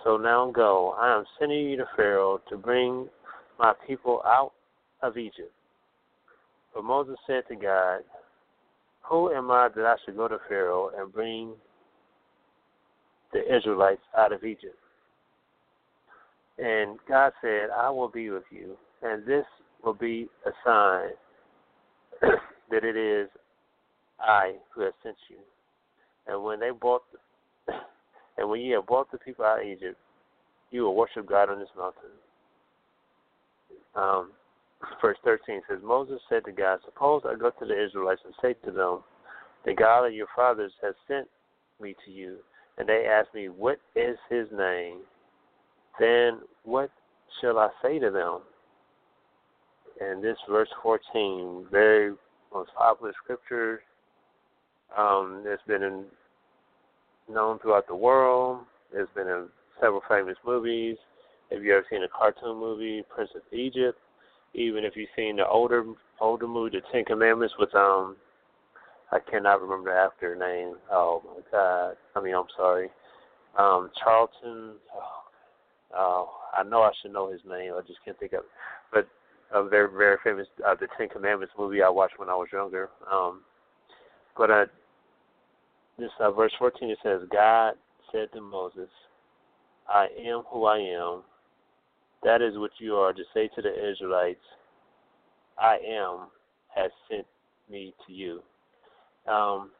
So 0.03 0.17
now 0.17 0.49
go, 0.51 0.95
I 0.97 1.15
am 1.15 1.25
sending 1.37 1.69
you 1.69 1.77
to 1.77 1.85
Pharaoh 1.95 2.39
to 2.49 2.57
bring 2.57 3.09
my 3.59 3.73
people 3.85 4.21
out 4.25 4.53
of 5.03 5.17
Egypt. 5.17 5.51
But 6.73 6.83
Moses 6.83 7.17
said 7.27 7.43
to 7.49 7.55
God, 7.55 8.01
Who 9.09 9.31
am 9.33 9.51
I 9.51 9.69
that 9.75 9.85
I 9.85 9.95
should 10.05 10.15
go 10.15 10.27
to 10.27 10.37
Pharaoh 10.47 10.91
and 10.97 11.11
bring 11.11 11.53
the 13.33 13.55
Israelites 13.55 14.01
out 14.17 14.31
of 14.31 14.43
Egypt? 14.43 14.77
And 16.57 16.97
God 17.07 17.33
said, 17.41 17.69
I 17.75 17.89
will 17.89 18.09
be 18.09 18.29
with 18.29 18.43
you, 18.51 18.77
and 19.01 19.25
this 19.25 19.45
will 19.83 19.93
be 19.93 20.27
a 20.45 20.51
sign 20.65 21.09
that 22.71 22.83
it 22.83 22.95
is 22.95 23.29
I 24.19 24.55
who 24.73 24.81
have 24.81 24.93
sent 25.03 25.15
you. 25.29 25.37
And 26.27 26.43
when 26.43 26.59
they 26.59 26.71
brought, 26.71 27.03
the, 27.11 27.73
and 28.37 28.49
when 28.49 28.61
you 28.61 28.75
have 28.75 28.87
brought 28.87 29.11
the 29.11 29.17
people 29.17 29.45
out 29.45 29.61
of 29.61 29.67
Egypt, 29.67 29.97
you 30.71 30.83
will 30.83 30.95
worship 30.95 31.27
God 31.27 31.49
on 31.49 31.59
this 31.59 31.69
mountain. 31.77 32.09
Um, 33.95 34.31
verse 35.01 35.17
13 35.23 35.61
says, 35.69 35.79
Moses 35.83 36.19
said 36.29 36.45
to 36.45 36.51
God, 36.51 36.79
Suppose 36.85 37.23
I 37.25 37.35
go 37.35 37.49
to 37.49 37.65
the 37.65 37.83
Israelites 37.83 38.21
and 38.25 38.33
say 38.41 38.53
to 38.65 38.71
them, 38.71 38.99
The 39.65 39.73
God 39.73 40.05
of 40.05 40.13
your 40.13 40.27
fathers 40.35 40.73
has 40.83 40.93
sent 41.07 41.27
me 41.81 41.95
to 42.05 42.11
you. 42.11 42.37
And 42.77 42.87
they 42.87 43.07
ask 43.09 43.33
me, 43.33 43.47
What 43.49 43.79
is 43.95 44.17
his 44.29 44.47
name? 44.55 44.99
Then 45.99 46.39
what 46.63 46.91
shall 47.41 47.57
I 47.57 47.69
say 47.81 47.99
to 47.99 48.11
them? 48.11 48.39
And 49.99 50.23
this 50.23 50.37
verse 50.49 50.69
14, 50.81 51.67
very 51.71 52.13
most 52.53 52.71
popular 52.77 53.13
scripture. 53.21 53.81
Um, 54.97 55.43
it's 55.45 55.61
been 55.67 55.83
in, 55.83 56.05
known 57.29 57.59
throughout 57.59 57.87
the 57.87 57.95
world. 57.95 58.61
It's 58.93 59.11
been 59.13 59.27
in 59.27 59.47
several 59.79 60.01
famous 60.07 60.37
movies. 60.45 60.97
If 61.51 61.63
you 61.63 61.73
ever 61.73 61.85
seen 61.89 62.03
a 62.03 62.07
cartoon 62.07 62.59
movie, 62.59 63.03
Prince 63.13 63.31
of 63.35 63.41
Egypt, 63.51 63.97
even 64.53 64.83
if 64.83 64.95
you've 64.95 65.09
seen 65.15 65.37
the 65.37 65.47
older 65.47 65.85
older 66.19 66.47
movie, 66.47 66.77
The 66.77 66.81
Ten 66.91 67.05
Commandments, 67.05 67.55
with 67.59 67.73
um, 67.75 68.15
I 69.11 69.19
cannot 69.19 69.61
remember 69.61 69.91
the 69.91 69.99
actor 69.99 70.35
name. 70.35 70.75
Oh 70.91 71.21
my 71.25 71.41
God! 71.51 71.97
I 72.15 72.21
mean, 72.21 72.35
I'm 72.35 72.45
sorry, 72.55 72.89
um, 73.57 73.89
Charlton. 74.01 74.73
Oh, 74.95 75.21
oh, 75.95 76.29
I 76.57 76.63
know 76.63 76.81
I 76.81 76.91
should 77.01 77.13
know 77.13 77.31
his 77.31 77.41
name. 77.47 77.73
I 77.75 77.81
just 77.81 77.99
can't 78.05 78.17
think 78.19 78.33
of. 78.33 78.39
It. 78.39 78.49
But 78.93 79.07
a 79.53 79.67
very 79.67 79.89
very 79.89 80.17
famous 80.23 80.47
uh, 80.65 80.75
The 80.79 80.87
Ten 80.97 81.09
Commandments 81.09 81.53
movie 81.57 81.81
I 81.81 81.89
watched 81.89 82.19
when 82.19 82.29
I 82.29 82.35
was 82.35 82.47
younger. 82.51 82.89
Um, 83.11 83.41
but 84.37 84.51
uh, 84.51 84.65
this 85.97 86.09
uh, 86.19 86.31
verse 86.31 86.53
14 86.57 86.89
it 86.89 86.97
says, 87.03 87.21
God 87.31 87.73
said 88.11 88.29
to 88.33 88.41
Moses, 88.41 88.89
I 89.87 90.07
am 90.17 90.43
who 90.49 90.65
I 90.65 90.77
am. 90.77 91.23
That 92.23 92.41
is 92.41 92.57
what 92.57 92.71
you 92.79 92.95
are 92.95 93.13
to 93.13 93.23
say 93.33 93.49
to 93.55 93.61
the 93.61 93.91
Israelites, 93.91 94.39
I 95.57 95.77
am 95.87 96.27
has 96.75 96.91
sent 97.09 97.25
me 97.69 97.93
to 98.07 98.13
you. 98.13 98.41
Um, 99.27 99.71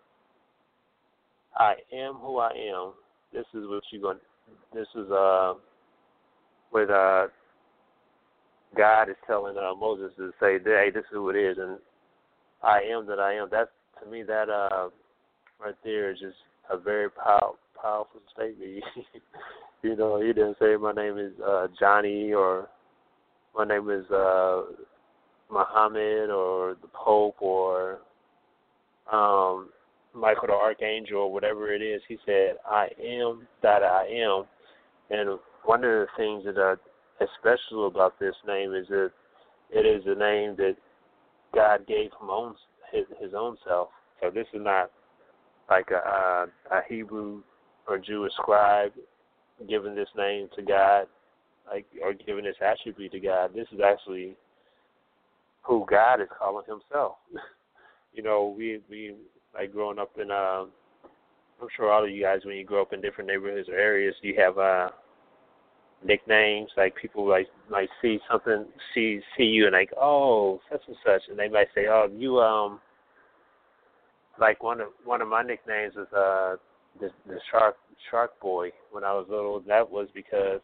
I 1.55 1.75
am 1.93 2.15
who 2.15 2.37
I 2.37 2.51
am. 2.51 2.93
This 3.33 3.45
is 3.53 3.67
what 3.67 3.83
you're 3.91 4.01
going. 4.01 4.17
This 4.73 4.87
is 4.95 5.09
uh, 5.11 5.53
with 6.71 6.89
uh, 6.89 7.27
God 8.75 9.09
is 9.09 9.15
telling 9.25 9.57
uh, 9.57 9.73
Moses 9.75 10.11
to 10.17 10.31
say, 10.39 10.59
"Hey, 10.63 10.89
this 10.93 11.01
is 11.01 11.09
who 11.11 11.29
it 11.29 11.35
is," 11.35 11.57
and 11.57 11.77
I 12.63 12.81
am 12.81 13.05
that 13.07 13.19
I 13.19 13.33
am. 13.33 13.47
That's 13.51 13.69
to 14.03 14.09
me 14.09 14.23
that 14.23 14.49
uh, 14.49 14.89
right 15.59 15.75
there 15.83 16.11
is 16.11 16.19
just 16.19 16.37
a 16.69 16.77
very 16.77 17.09
pow- 17.09 17.55
powerful 17.81 18.21
statement. 18.33 18.83
You 19.81 19.95
know, 19.95 20.19
he 20.19 20.27
didn't 20.33 20.57
say 20.59 20.75
my 20.75 20.91
name 20.91 21.17
is 21.17 21.31
uh 21.39 21.67
Johnny 21.79 22.33
or 22.33 22.67
my 23.55 23.63
name 23.63 23.89
is 23.89 24.03
uh 24.11 24.63
Muhammad 25.49 26.29
or 26.29 26.75
the 26.81 26.89
Pope 26.93 27.41
or 27.41 27.99
um 29.09 29.69
Michael 30.13 30.47
the 30.47 30.53
Archangel 30.53 31.21
or 31.21 31.31
whatever 31.31 31.73
it 31.73 31.81
is. 31.81 32.01
He 32.09 32.17
said, 32.25 32.55
I 32.69 32.89
am 33.01 33.47
that 33.63 33.83
I 33.83 34.05
am. 34.07 34.43
And 35.09 35.39
one 35.63 35.83
of 35.85 35.91
the 35.91 36.07
things 36.17 36.43
that 36.43 36.61
uh 36.61 36.75
is 37.21 37.29
special 37.39 37.87
about 37.87 38.19
this 38.19 38.35
name 38.47 38.73
is 38.73 38.87
that 38.89 39.11
it 39.71 39.85
is 39.85 40.03
a 40.05 40.17
name 40.17 40.55
that 40.57 40.75
God 41.53 41.85
gave 41.87 42.11
him 42.21 42.29
own 42.29 42.55
his, 42.91 43.05
his 43.21 43.33
own 43.35 43.57
self. 43.67 43.89
So 44.21 44.29
this 44.29 44.47
is 44.53 44.61
not 44.63 44.91
like 45.69 45.89
a, 45.91 45.95
a, 45.95 46.45
a 46.71 46.81
Hebrew 46.87 47.41
or 47.87 47.97
Jewish 47.97 48.33
scribe 48.33 48.91
giving 49.67 49.95
this 49.95 50.09
name 50.17 50.47
to 50.55 50.61
God, 50.61 51.05
like 51.69 51.85
or 52.01 52.13
giving 52.13 52.45
this 52.45 52.55
attribute 52.61 53.11
to 53.11 53.19
God. 53.19 53.51
This 53.53 53.67
is 53.73 53.79
actually 53.83 54.35
who 55.63 55.85
God 55.89 56.21
is 56.21 56.27
calling 56.37 56.65
Himself. 56.67 57.17
you 58.13 58.23
know, 58.23 58.53
we 58.57 58.79
we 58.89 59.15
like 59.53 59.71
growing 59.71 59.99
up 59.99 60.11
in. 60.21 60.31
Uh, 60.31 60.65
I'm 61.61 61.67
sure 61.75 61.91
all 61.91 62.05
of 62.05 62.09
you 62.09 62.23
guys, 62.23 62.39
when 62.45 62.55
you 62.55 62.63
grow 62.63 62.81
up 62.81 62.93
in 62.93 63.01
different 63.01 63.29
neighborhoods 63.29 63.67
or 63.67 63.75
areas, 63.75 64.15
you 64.21 64.33
have 64.39 64.57
uh 64.57 64.89
nicknames. 66.05 66.69
Like 66.77 66.95
people 66.95 67.27
like 67.27 67.47
might 67.69 67.89
see 68.01 68.19
something, 68.29 68.65
see 68.93 69.19
see 69.37 69.43
you, 69.43 69.65
and 69.65 69.73
like, 69.73 69.91
oh, 69.99 70.59
such 70.71 70.81
and 70.87 70.97
such, 71.05 71.21
and 71.29 71.37
they 71.37 71.49
might 71.49 71.67
say, 71.75 71.85
oh, 71.89 72.07
you 72.11 72.39
um. 72.39 72.79
Like 74.39 74.63
one 74.63 74.79
of 74.79 74.87
one 75.03 75.21
of 75.21 75.27
my 75.27 75.43
nicknames 75.43 75.95
is 75.95 76.07
uh 76.13 76.55
the 76.99 77.09
the 77.27 77.39
shark 77.51 77.75
shark 78.09 78.39
boy 78.39 78.69
when 78.91 79.03
I 79.03 79.11
was 79.13 79.27
little. 79.29 79.59
That 79.67 79.89
was 79.89 80.07
because 80.13 80.61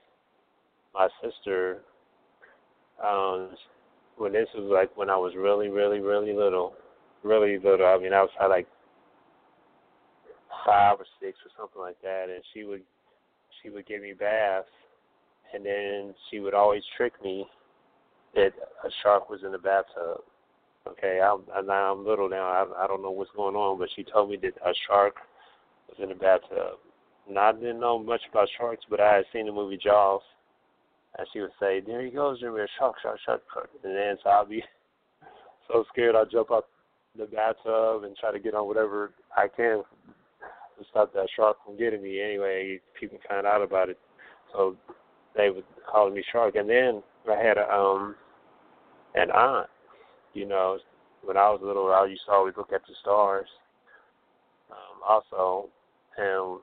my 0.93 1.10
sister, 1.21 1.82
um, 3.04 3.50
when 4.17 4.32
this 4.32 4.48
was 4.56 4.69
like 4.71 4.95
when 4.95 5.10
I 5.10 5.17
was 5.17 5.34
really, 5.36 5.67
really, 5.67 6.00
really 6.00 6.34
little, 6.34 6.74
really 7.24 7.58
little. 7.58 7.86
I 7.86 7.98
mean, 8.00 8.13
I 8.13 8.21
was 8.21 8.30
probably 8.38 8.58
like 8.58 8.67
five 10.65 10.98
or 11.00 11.06
six 11.21 11.38
or 11.45 11.52
something 11.60 11.82
like 11.82 12.02
that, 12.02 12.28
and 12.30 12.41
she 12.54 12.63
would 12.63 12.82
she 13.62 13.69
would 13.69 13.86
give 13.86 14.02
me 14.02 14.13
baths, 14.13 14.67
and 15.56 15.65
then 15.65 16.13
she 16.30 16.39
would 16.39 16.54
always 16.54 16.84
trick 16.98 17.13
me 17.24 17.48
that 18.36 18.52
a 18.84 18.89
shark 19.02 19.30
was 19.30 19.41
in 19.44 19.52
the 19.52 19.58
bathtub. 19.58 20.22
Okay, 20.88 21.20
I'm 21.22 21.65
now 21.65 21.94
I'm 21.94 22.06
little 22.06 22.30
now. 22.30 22.44
I 22.44 22.84
I 22.84 22.88
don't 22.88 23.02
know 23.02 23.12
what's 23.12 23.32
going 23.36 23.56
on, 23.56 23.80
but 23.80 23.89
she 23.96 24.04
told 24.04 24.30
me 24.30 24.38
that 24.38 24.54
a 24.63 24.74
shark 24.88 25.15
was 25.88 25.98
in 26.02 26.10
the 26.10 26.15
bathtub. 26.15 26.78
And 27.28 27.39
I 27.39 27.52
didn't 27.54 27.80
know 27.80 27.98
much 27.98 28.22
about 28.30 28.50
sharks, 28.58 28.86
but 28.89 29.00
I 29.00 29.15
had 29.15 29.26
seen 29.34 29.48
the 29.48 29.52
movie 29.52 29.80
Jaws. 29.82 30.22
And 31.18 31.28
she 31.32 31.39
would 31.39 31.52
say, 31.60 31.80
There 31.80 32.04
he 32.04 32.12
goes, 32.12 32.39
Jimmy, 32.39 32.60
a 32.60 32.68
shark, 32.78 32.96
shark, 33.02 33.20
shark. 33.26 33.70
And 33.84 33.96
then 33.96 34.18
so 34.24 34.30
I'll 34.30 34.46
be 34.46 34.63
so 35.68 35.86
scared 35.91 36.15
I'll 36.15 36.26
jump 36.26 36.52
out 36.52 36.68
the 37.18 37.26
bathtub 37.26 38.04
and 38.04 38.15
try 38.18 38.32
to 38.32 38.39
get 38.39 38.54
on 38.54 38.68
whatever 38.68 39.13
I 39.36 39.48
can 39.48 39.82
to 40.78 40.86
stop 40.91 41.13
that 41.13 41.30
shark 41.36 41.58
from 41.65 41.78
getting 41.78 42.04
me. 42.04 42.22
Anyway, 42.22 42.80
people 43.00 43.18
find 43.28 43.48
out 43.48 43.62
about 43.62 43.89
it. 43.89 43.98
So 44.52 44.76
they 45.36 45.50
would 45.50 45.65
call 45.89 46.10
me 46.10 46.24
shark. 46.32 46.56
And 46.56 46.69
then 46.69 47.04
I 47.30 47.41
had 47.41 47.58
a 47.58 47.69
um 47.71 48.15
an 49.15 49.32
aunt, 49.32 49.69
you 50.34 50.45
know, 50.45 50.78
when 51.24 51.38
I 51.38 51.50
was 51.50 51.62
little 51.63 51.91
I 51.91 52.06
used 52.06 52.24
to 52.28 52.32
always 52.32 52.56
look 52.58 52.71
at 52.74 52.82
the 52.88 52.93
stars. 53.02 53.48
Um 54.69 55.02
also 55.08 55.69
and 56.17 56.60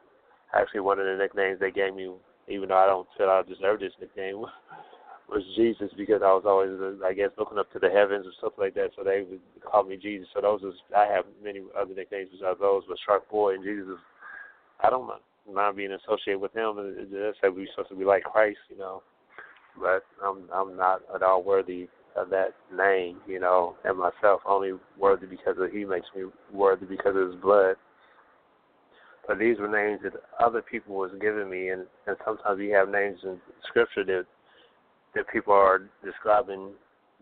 actually 0.54 0.80
one 0.80 0.98
of 0.98 1.06
the 1.06 1.16
nicknames 1.16 1.60
they 1.60 1.70
gave 1.70 1.94
me, 1.94 2.10
even 2.48 2.68
though 2.68 2.76
I 2.76 2.86
don't 2.86 3.08
feel 3.16 3.28
I 3.28 3.42
deserve 3.42 3.80
this 3.80 3.92
nickname, 4.00 4.44
was 5.28 5.42
Jesus 5.56 5.90
because 5.96 6.20
I 6.22 6.32
was 6.32 6.44
always, 6.46 6.70
I 7.04 7.12
guess, 7.14 7.30
looking 7.38 7.58
up 7.58 7.72
to 7.72 7.78
the 7.78 7.88
heavens 7.88 8.26
or 8.26 8.32
stuff 8.38 8.52
like 8.58 8.74
that. 8.74 8.90
So 8.96 9.02
they 9.02 9.24
would 9.28 9.40
call 9.64 9.84
me 9.84 9.96
Jesus. 9.96 10.28
So 10.34 10.40
those 10.40 10.62
was 10.62 10.74
I 10.96 11.06
have 11.06 11.24
many 11.42 11.62
other 11.78 11.94
nicknames 11.94 12.28
besides 12.32 12.60
those, 12.60 12.82
but 12.86 12.98
Shark 13.04 13.28
Boy 13.30 13.54
and 13.54 13.64
Jesus. 13.64 13.98
I 14.82 14.90
don't 14.90 15.06
know. 15.06 15.20
Mind 15.50 15.76
being 15.76 15.92
associated 15.92 16.40
with 16.40 16.54
Him. 16.54 16.76
That's 17.12 17.38
how 17.42 17.50
we're 17.50 17.66
supposed 17.70 17.90
to 17.90 17.96
be 17.96 18.04
like 18.04 18.24
Christ, 18.24 18.58
you 18.68 18.78
know. 18.78 19.02
But 19.80 20.04
I'm 20.24 20.48
I'm 20.52 20.76
not 20.76 21.02
at 21.14 21.22
all 21.22 21.42
worthy 21.42 21.88
of 22.16 22.28
that 22.30 22.54
name, 22.74 23.18
you 23.26 23.40
know, 23.40 23.76
and 23.84 23.98
myself 23.98 24.42
only 24.46 24.72
worthy 24.98 25.26
because 25.26 25.56
of 25.58 25.70
He 25.70 25.84
makes 25.84 26.06
me 26.14 26.24
worthy 26.52 26.86
because 26.86 27.16
of 27.16 27.32
His 27.32 27.40
blood. 27.40 27.76
But 29.26 29.38
these 29.38 29.58
were 29.58 29.68
names 29.68 30.00
that 30.02 30.20
other 30.44 30.62
people 30.62 30.96
was 30.96 31.12
giving 31.20 31.48
me, 31.48 31.70
and 31.70 31.86
and 32.06 32.16
sometimes 32.24 32.58
we 32.58 32.70
have 32.70 32.88
names 32.88 33.20
in 33.24 33.38
Scripture 33.68 34.04
that 34.04 34.26
that 35.14 35.28
people 35.28 35.52
are 35.52 35.88
describing 36.04 36.70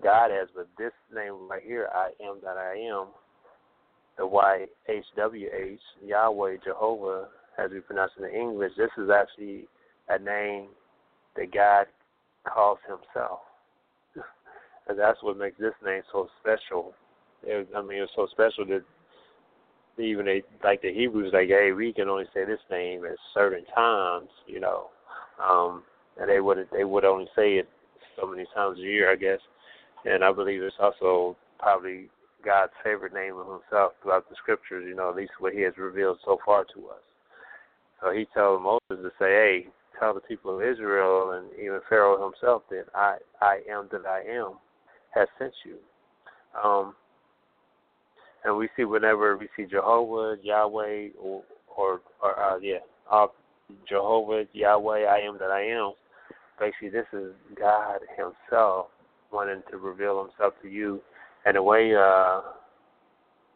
God 0.02 0.26
as, 0.26 0.48
but 0.54 0.68
this 0.78 0.92
name 1.14 1.48
right 1.48 1.62
here, 1.62 1.88
I 1.94 2.11
am 2.22 2.38
that 2.42 2.56
I 2.56 2.76
am, 2.76 3.09
the 4.16 4.26
Y 4.26 4.66
H 4.88 5.04
W 5.16 5.48
H, 5.54 5.80
Yahweh, 6.04 6.56
Jehovah, 6.64 7.28
as 7.58 7.70
we 7.70 7.80
pronounce 7.80 8.12
it 8.18 8.24
in 8.24 8.40
English, 8.40 8.72
this 8.76 8.90
is 8.98 9.10
actually 9.10 9.66
a 10.08 10.18
name 10.18 10.68
that 11.36 11.52
God 11.52 11.86
calls 12.46 12.78
Himself. 12.86 13.40
and 14.88 14.98
that's 14.98 15.22
what 15.22 15.36
makes 15.36 15.58
this 15.58 15.74
name 15.84 16.02
so 16.12 16.28
special. 16.40 16.92
I 17.44 17.82
mean, 17.82 18.02
it's 18.02 18.12
so 18.14 18.26
special 18.30 18.66
that 18.66 18.82
even 19.98 20.26
they, 20.26 20.42
like 20.62 20.82
the 20.82 20.92
Hebrews, 20.92 21.32
like, 21.32 21.48
hey, 21.48 21.72
we 21.72 21.92
can 21.92 22.08
only 22.08 22.24
say 22.34 22.44
this 22.44 22.60
name 22.70 23.04
at 23.04 23.16
certain 23.34 23.64
times, 23.74 24.28
you 24.46 24.60
know, 24.60 24.88
um, 25.42 25.82
and 26.18 26.28
they 26.28 26.40
would 26.40 26.58
they 26.72 26.84
would 26.84 27.04
only 27.04 27.26
say 27.36 27.54
it 27.54 27.68
so 28.18 28.26
many 28.26 28.44
times 28.54 28.78
a 28.78 28.82
year, 28.82 29.10
I 29.10 29.16
guess. 29.16 29.40
And 30.04 30.24
I 30.24 30.32
believe 30.32 30.62
it's 30.62 30.76
also 30.80 31.36
probably 31.58 32.08
God's 32.44 32.72
favorite 32.84 33.14
name 33.14 33.36
of 33.36 33.46
Himself 33.46 33.92
throughout 34.02 34.28
the 34.28 34.36
Scriptures. 34.36 34.84
You 34.86 34.94
know, 34.94 35.10
at 35.10 35.16
least 35.16 35.32
what 35.38 35.54
He 35.54 35.60
has 35.62 35.74
revealed 35.76 36.18
so 36.24 36.38
far 36.44 36.64
to 36.64 36.88
us. 36.88 37.02
So 38.00 38.12
He 38.12 38.26
told 38.34 38.62
Moses 38.62 39.02
to 39.04 39.10
say, 39.18 39.30
"Hey, 39.30 39.66
tell 39.98 40.14
the 40.14 40.20
people 40.20 40.56
of 40.56 40.62
Israel 40.62 41.32
and 41.32 41.50
even 41.58 41.80
Pharaoh 41.88 42.22
himself 42.22 42.62
that 42.70 42.86
I, 42.94 43.16
I 43.40 43.60
am 43.70 43.88
that 43.92 44.06
I 44.06 44.22
am, 44.22 44.54
has 45.14 45.28
sent 45.38 45.52
you." 45.64 45.76
Um, 46.62 46.94
and 48.44 48.56
we 48.56 48.68
see 48.76 48.84
whenever 48.84 49.36
we 49.36 49.48
see 49.56 49.64
Jehovah, 49.64 50.36
Yahweh, 50.42 51.08
or 51.20 51.42
or, 51.76 52.00
or 52.22 52.40
uh, 52.40 52.58
yeah, 52.58 52.78
uh, 53.10 53.26
Jehovah, 53.88 54.44
Yahweh, 54.52 55.04
I 55.04 55.18
am 55.20 55.38
that 55.38 55.50
I 55.50 55.62
am. 55.62 55.92
Basically, 56.58 56.90
this 56.90 57.06
is 57.12 57.32
God 57.58 58.00
Himself 58.16 58.86
wanting 59.32 59.62
to 59.70 59.76
reveal 59.78 60.24
Himself 60.24 60.54
to 60.62 60.68
you, 60.68 61.00
and 61.46 61.56
the 61.56 61.62
way 61.62 61.94
uh, 61.94 62.40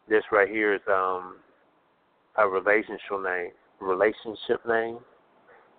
this 0.09 0.23
right 0.31 0.49
here 0.49 0.75
is 0.75 0.81
um, 0.89 1.37
a 2.37 2.47
relational 2.49 3.23
name, 3.23 3.51
relationship 3.85 4.67
name, 4.67 4.99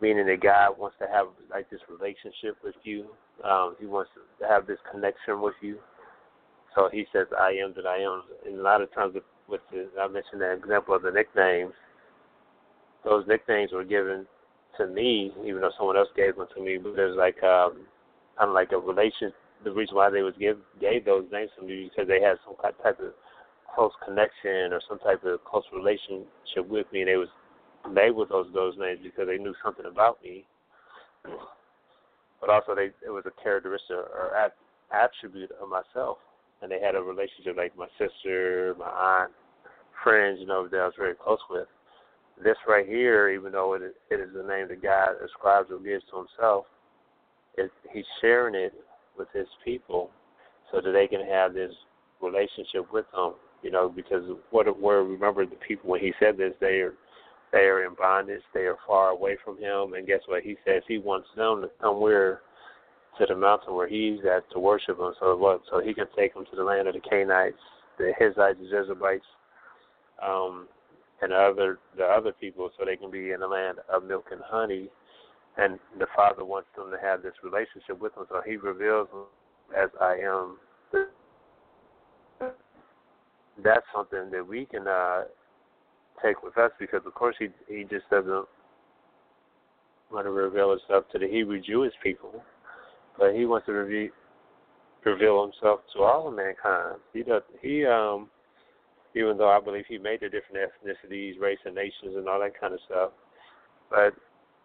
meaning 0.01 0.25
that 0.27 0.41
God 0.41 0.77
wants 0.77 0.97
to 0.99 1.07
have 1.07 1.27
like 1.49 1.69
this 1.69 1.81
relationship 1.89 2.57
with 2.63 2.75
you. 2.83 3.07
Um, 3.43 3.75
he 3.79 3.85
wants 3.85 4.11
to 4.39 4.47
have 4.47 4.67
this 4.67 4.79
connection 4.91 5.41
with 5.41 5.55
you. 5.61 5.79
So 6.75 6.89
he 6.91 7.05
says, 7.11 7.27
"I 7.37 7.51
am 7.51 7.73
that 7.75 7.85
I 7.85 7.97
am." 7.97 8.23
And 8.45 8.59
a 8.59 8.61
lot 8.61 8.81
of 8.81 8.93
times, 8.93 9.15
with 9.47 9.61
the, 9.71 9.87
I 9.99 10.07
mentioned 10.07 10.41
that 10.41 10.53
example 10.53 10.95
of 10.95 11.01
the 11.01 11.11
nicknames. 11.11 11.73
Those 13.03 13.25
nicknames 13.27 13.71
were 13.71 13.83
given 13.83 14.25
to 14.77 14.87
me, 14.87 15.31
even 15.45 15.61
though 15.61 15.71
someone 15.77 15.95
else 15.95 16.09
gave 16.15 16.35
them 16.35 16.47
to 16.55 16.61
me. 16.61 16.77
But 16.77 16.95
there's 16.95 17.17
like 17.17 17.41
um, 17.43 17.85
kind 18.37 18.49
of 18.49 18.53
like 18.53 18.71
a 18.71 18.77
relation. 18.77 19.31
The 19.63 19.71
reason 19.71 19.95
why 19.95 20.09
they 20.09 20.21
was 20.21 20.33
give 20.39 20.57
gave 20.79 21.05
those 21.05 21.25
names 21.31 21.51
to 21.59 21.65
me 21.65 21.89
because 21.89 22.07
they 22.07 22.21
had 22.21 22.37
some 22.45 22.55
type 22.57 22.99
of 22.99 23.13
close 23.73 23.91
connection 24.03 24.73
or 24.73 24.81
some 24.87 24.99
type 24.99 25.23
of 25.23 25.43
close 25.43 25.63
relationship 25.73 26.67
with 26.67 26.87
me, 26.91 27.01
and 27.01 27.09
they 27.09 27.17
was 27.17 27.29
labeled 27.91 28.29
those 28.29 28.47
those 28.53 28.75
names 28.77 28.99
because 29.03 29.27
they 29.27 29.37
knew 29.37 29.53
something 29.63 29.85
about 29.85 30.21
me. 30.23 30.45
But 32.41 32.49
also, 32.49 32.75
they 32.75 32.91
it 33.05 33.09
was 33.09 33.23
a 33.25 33.43
characteristic 33.43 33.91
or 33.91 34.51
attribute 34.91 35.51
of 35.61 35.69
myself 35.69 36.17
and 36.61 36.71
they 36.71 36.79
had 36.79 36.95
a 36.95 37.01
relationship 37.01 37.57
like 37.57 37.77
my 37.77 37.87
sister, 37.97 38.75
my 38.79 38.85
aunt, 38.87 39.31
friends, 40.03 40.39
you 40.39 40.47
know, 40.47 40.67
that 40.67 40.79
I 40.79 40.85
was 40.85 40.93
very 40.97 41.15
close 41.15 41.39
with. 41.49 41.67
This 42.43 42.57
right 42.67 42.87
here, 42.87 43.29
even 43.29 43.51
though 43.51 43.73
it 43.73 43.81
is, 43.81 43.93
it 44.09 44.19
is 44.19 44.29
the 44.33 44.43
name 44.43 44.67
that 44.69 44.81
God 44.81 45.09
ascribes 45.23 45.69
or 45.71 45.79
gives 45.79 46.03
to 46.11 46.17
Himself, 46.17 46.65
it, 47.57 47.71
He's 47.93 48.05
sharing 48.19 48.55
it 48.55 48.73
with 49.17 49.27
His 49.33 49.47
people 49.63 50.09
so 50.71 50.81
that 50.81 50.91
they 50.91 51.07
can 51.07 51.25
have 51.25 51.53
this 51.53 51.71
relationship 52.21 52.91
with 52.91 53.05
Him. 53.15 53.33
You 53.61 53.71
know, 53.71 53.89
because 53.89 54.23
what 54.51 54.65
where 54.79 55.03
remember 55.03 55.45
the 55.45 55.55
people 55.67 55.89
when 55.89 56.01
He 56.01 56.13
said 56.19 56.37
this, 56.37 56.53
they 56.59 56.79
are 56.79 56.93
they 57.51 57.65
are 57.65 57.85
in 57.85 57.93
bondage, 57.95 58.41
they 58.53 58.61
are 58.61 58.77
far 58.85 59.09
away 59.09 59.37
from 59.43 59.57
Him, 59.57 59.93
and 59.93 60.07
guess 60.07 60.21
what? 60.25 60.43
He 60.43 60.57
says 60.65 60.83
He 60.87 60.97
wants 60.97 61.27
them 61.35 61.61
to 61.61 61.69
come 61.81 62.01
where 62.01 62.41
to 63.17 63.25
the 63.25 63.35
mountain 63.35 63.73
where 63.73 63.87
he's 63.87 64.19
at 64.25 64.49
to 64.51 64.59
worship 64.59 64.99
him, 64.99 65.13
so 65.19 65.35
what? 65.37 65.61
So 65.69 65.79
he 65.79 65.93
can 65.93 66.07
take 66.15 66.33
them 66.33 66.45
to 66.49 66.55
the 66.55 66.63
land 66.63 66.87
of 66.87 66.93
the 66.93 66.99
Canaanites, 66.99 67.57
the 67.97 68.13
Hittites, 68.17 68.59
the 68.59 68.65
Jezebites, 68.65 69.21
um, 70.21 70.67
and 71.21 71.31
other 71.31 71.79
the 71.97 72.03
other 72.03 72.33
people, 72.33 72.69
so 72.77 72.85
they 72.85 72.97
can 72.97 73.11
be 73.11 73.31
in 73.31 73.39
the 73.39 73.47
land 73.47 73.77
of 73.93 74.03
milk 74.03 74.25
and 74.31 74.41
honey. 74.45 74.89
And 75.57 75.79
the 75.97 76.07
Father 76.15 76.43
wants 76.43 76.67
them 76.75 76.91
to 76.91 76.97
have 77.01 77.23
this 77.23 77.33
relationship 77.41 77.99
with 77.99 78.15
him, 78.17 78.25
so 78.29 78.41
He 78.45 78.57
reveals 78.57 79.07
them 79.09 79.25
as 79.77 79.89
I 80.01 80.17
am. 80.17 80.57
That's 83.63 83.85
something 83.95 84.29
that 84.31 84.45
we 84.45 84.65
can 84.65 84.85
uh, 84.85 85.23
take 86.23 86.43
with 86.43 86.57
us 86.57 86.71
because, 86.79 87.01
of 87.05 87.13
course, 87.13 87.35
He 87.39 87.47
He 87.67 87.83
just 87.83 88.09
doesn't 88.09 88.45
want 90.11 90.25
to 90.25 90.31
reveal 90.31 90.71
Himself 90.71 91.05
to 91.11 91.19
the 91.19 91.27
Hebrew 91.27 91.61
Jewish 91.61 91.93
people 92.03 92.43
but 93.17 93.33
he 93.33 93.45
wants 93.45 93.65
to 93.67 93.73
reveal 93.73 94.11
reveal 95.05 95.43
himself 95.43 95.81
to 95.93 96.01
all 96.01 96.27
of 96.27 96.33
mankind. 96.33 96.97
He 97.13 97.23
does 97.23 97.43
he 97.61 97.85
um 97.85 98.29
even 99.15 99.37
though 99.37 99.49
I 99.49 99.61
believe 99.61 99.85
he 99.87 99.97
made 99.97 100.19
the 100.21 100.29
different 100.29 100.69
ethnicities, 100.71 101.39
race 101.39 101.59
and 101.63 101.75
nations 101.75 102.15
and 102.17 102.27
all 102.27 102.39
that 102.39 102.59
kind 102.59 102.73
of 102.73 102.79
stuff. 102.85 103.11
But 103.89 104.13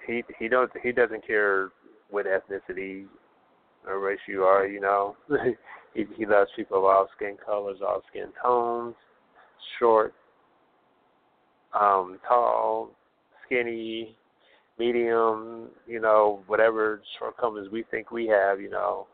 he 0.06 0.24
he 0.38 0.48
don't 0.48 0.70
he 0.82 0.92
doesn't 0.92 1.26
care 1.26 1.70
what 2.10 2.26
ethnicity 2.26 3.06
or 3.86 4.00
race 4.00 4.20
you 4.26 4.42
are, 4.42 4.66
you 4.66 4.80
know. 4.80 5.16
he 5.94 6.04
he 6.16 6.26
loves 6.26 6.50
people 6.56 6.78
of 6.78 6.84
all 6.84 7.08
skin 7.16 7.36
colors, 7.44 7.78
all 7.86 8.02
skin 8.10 8.28
tones, 8.42 8.94
short, 9.78 10.14
um, 11.78 12.18
tall, 12.26 12.90
skinny, 13.46 14.16
medium, 14.78 15.68
you 15.86 16.00
know, 16.00 16.42
whatever 16.46 17.02
shortcomings 17.18 17.68
we 17.70 17.84
think 17.90 18.10
we 18.10 18.26
have, 18.26 18.60
you 18.60 18.70
know, 18.70 19.06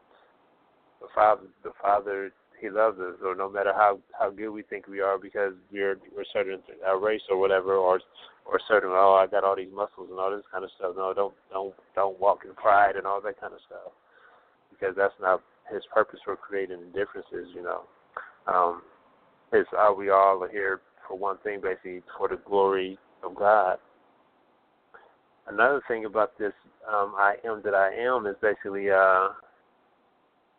the 1.01 1.09
Father, 1.15 1.43
the 1.65 1.73
Father, 1.83 2.33
He 2.61 2.71
loves 2.71 2.99
us, 2.99 3.17
or 3.23 3.35
no 3.35 3.51
matter 3.51 3.73
how 3.75 3.99
how 4.19 4.31
good 4.31 4.51
we 4.51 4.63
think 4.63 4.87
we 4.87 5.01
are, 5.01 5.19
because 5.19 5.53
we're 5.71 5.99
we're 6.15 6.25
certain 6.33 6.61
our 6.87 6.99
race 6.99 7.23
or 7.31 7.39
whatever, 7.39 7.75
or 7.75 8.01
or 8.47 8.61
certain 8.67 8.91
oh 8.93 9.21
I 9.21 9.27
got 9.27 9.45
all 9.45 9.57
these 9.57 9.73
muscles 9.75 10.09
and 10.11 10.19
all 10.19 10.31
this 10.31 10.45
kind 10.51 10.65
of 10.65 10.71
stuff. 10.79 10.95
No, 10.97 11.13
don't 11.13 11.35
don't 11.53 11.75
don't 11.95 12.19
walk 12.19 12.41
in 12.47 12.55
pride 12.55 12.97
and 12.97 13.07
all 13.07 13.21
that 13.21 13.41
kind 13.41 13.53
of 13.53 13.61
stuff, 13.67 13.93
because 14.71 14.95
that's 14.97 15.15
not 15.21 15.43
His 15.71 15.83
purpose 15.93 16.21
for 16.25 16.37
creating 16.37 16.81
differences, 16.95 17.49
you 17.55 17.63
know. 17.63 17.83
Um, 18.47 18.83
it's 19.53 19.69
uh, 19.77 19.93
we 19.93 20.11
all 20.11 20.43
are 20.43 20.49
here 20.49 20.81
for 21.09 21.19
one 21.19 21.39
thing, 21.45 21.61
basically 21.61 22.03
for 22.17 22.29
the 22.29 22.41
glory 22.47 22.99
of 23.23 23.35
God 23.35 23.79
another 25.49 25.81
thing 25.89 26.05
about 26.05 26.39
this 26.39 26.53
um, 26.89 27.15
I 27.17 27.35
am 27.45 27.63
that 27.65 27.75
I 27.75 27.93
am 27.95 28.27
is 28.27 28.37
basically 28.41 28.91
uh, 28.91 29.29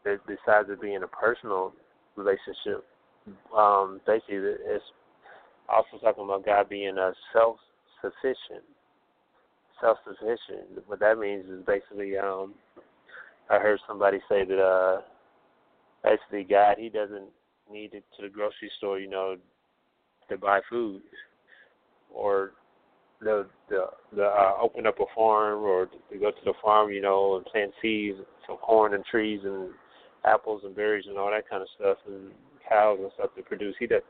that 0.03 0.19
besides 0.27 0.69
it 0.69 0.81
being 0.81 1.03
a 1.03 1.07
personal 1.07 1.73
relationship, 2.15 2.85
um, 3.55 4.01
basically 4.05 4.37
it's 4.37 4.83
also 5.69 5.97
talking 6.01 6.23
about 6.23 6.45
God 6.45 6.69
being 6.69 6.97
a 6.97 7.13
self 7.33 7.57
sufficient. 8.01 8.63
Self 9.81 9.97
sufficient. 10.05 10.83
What 10.87 10.99
that 10.99 11.17
means 11.19 11.45
is 11.45 11.63
basically 11.65 12.17
um, 12.17 12.53
I 13.49 13.59
heard 13.59 13.79
somebody 13.87 14.19
say 14.27 14.43
that 14.45 14.59
uh, 14.59 15.01
basically 16.03 16.43
God 16.43 16.75
he 16.77 16.89
doesn't 16.89 17.27
need 17.71 17.93
it 17.93 18.03
to 18.17 18.23
the 18.23 18.29
grocery 18.29 18.71
store, 18.77 18.99
you 18.99 19.09
know, 19.09 19.35
to 20.29 20.37
buy 20.37 20.59
food 20.69 21.01
or 22.13 22.51
the 23.21 23.47
the 23.69 23.85
the 24.15 24.23
uh, 24.23 24.53
open 24.61 24.85
up 24.85 24.99
a 24.99 25.05
farm 25.15 25.63
or 25.63 25.87
to 25.87 26.17
go 26.19 26.31
to 26.31 26.45
the 26.45 26.53
farm, 26.63 26.91
you 26.91 27.01
know, 27.01 27.37
and 27.37 27.45
plant 27.45 27.71
seeds, 27.81 28.17
some 28.45 28.57
corn 28.57 28.93
and 28.93 29.03
trees 29.05 29.41
and 29.43 29.69
apples 30.25 30.61
and 30.65 30.75
berries 30.75 31.05
and 31.07 31.17
all 31.17 31.31
that 31.31 31.49
kind 31.49 31.61
of 31.61 31.69
stuff 31.75 31.97
and 32.07 32.31
cows 32.67 32.99
and 33.01 33.11
stuff 33.15 33.29
to 33.35 33.41
produce. 33.43 33.75
He 33.79 33.87
does 33.87 34.01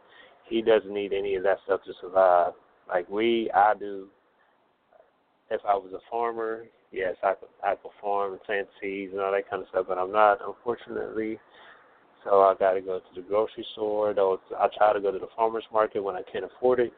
he 0.49 0.61
doesn't 0.61 0.93
need 0.93 1.13
any 1.13 1.35
of 1.35 1.43
that 1.43 1.57
stuff 1.65 1.81
to 1.85 1.93
survive. 2.01 2.53
Like 2.87 3.09
we, 3.09 3.49
I 3.53 3.73
do. 3.77 4.07
If 5.49 5.61
I 5.65 5.75
was 5.75 5.93
a 5.93 5.99
farmer, 6.11 6.65
yes, 6.91 7.15
I 7.23 7.33
could 7.33 7.49
I 7.63 7.75
could 7.75 7.91
farm 8.01 8.33
and 8.33 8.43
plant 8.43 8.67
seeds 8.81 9.13
and 9.13 9.21
all 9.21 9.31
that 9.31 9.49
kind 9.49 9.61
of 9.61 9.69
stuff, 9.69 9.85
but 9.87 9.97
I'm 9.97 10.11
not, 10.11 10.39
unfortunately. 10.45 11.39
So 12.23 12.41
I 12.41 12.55
got 12.59 12.73
to 12.73 12.81
go 12.81 12.99
to 12.99 13.21
the 13.21 13.27
grocery 13.27 13.65
store. 13.73 14.13
Though 14.13 14.39
I 14.57 14.67
try 14.77 14.93
to 14.93 14.99
go 14.99 15.11
to 15.11 15.19
the 15.19 15.27
farmers 15.35 15.63
market 15.71 16.03
when 16.03 16.15
I 16.15 16.21
can't 16.31 16.45
afford 16.45 16.79
it 16.79 16.93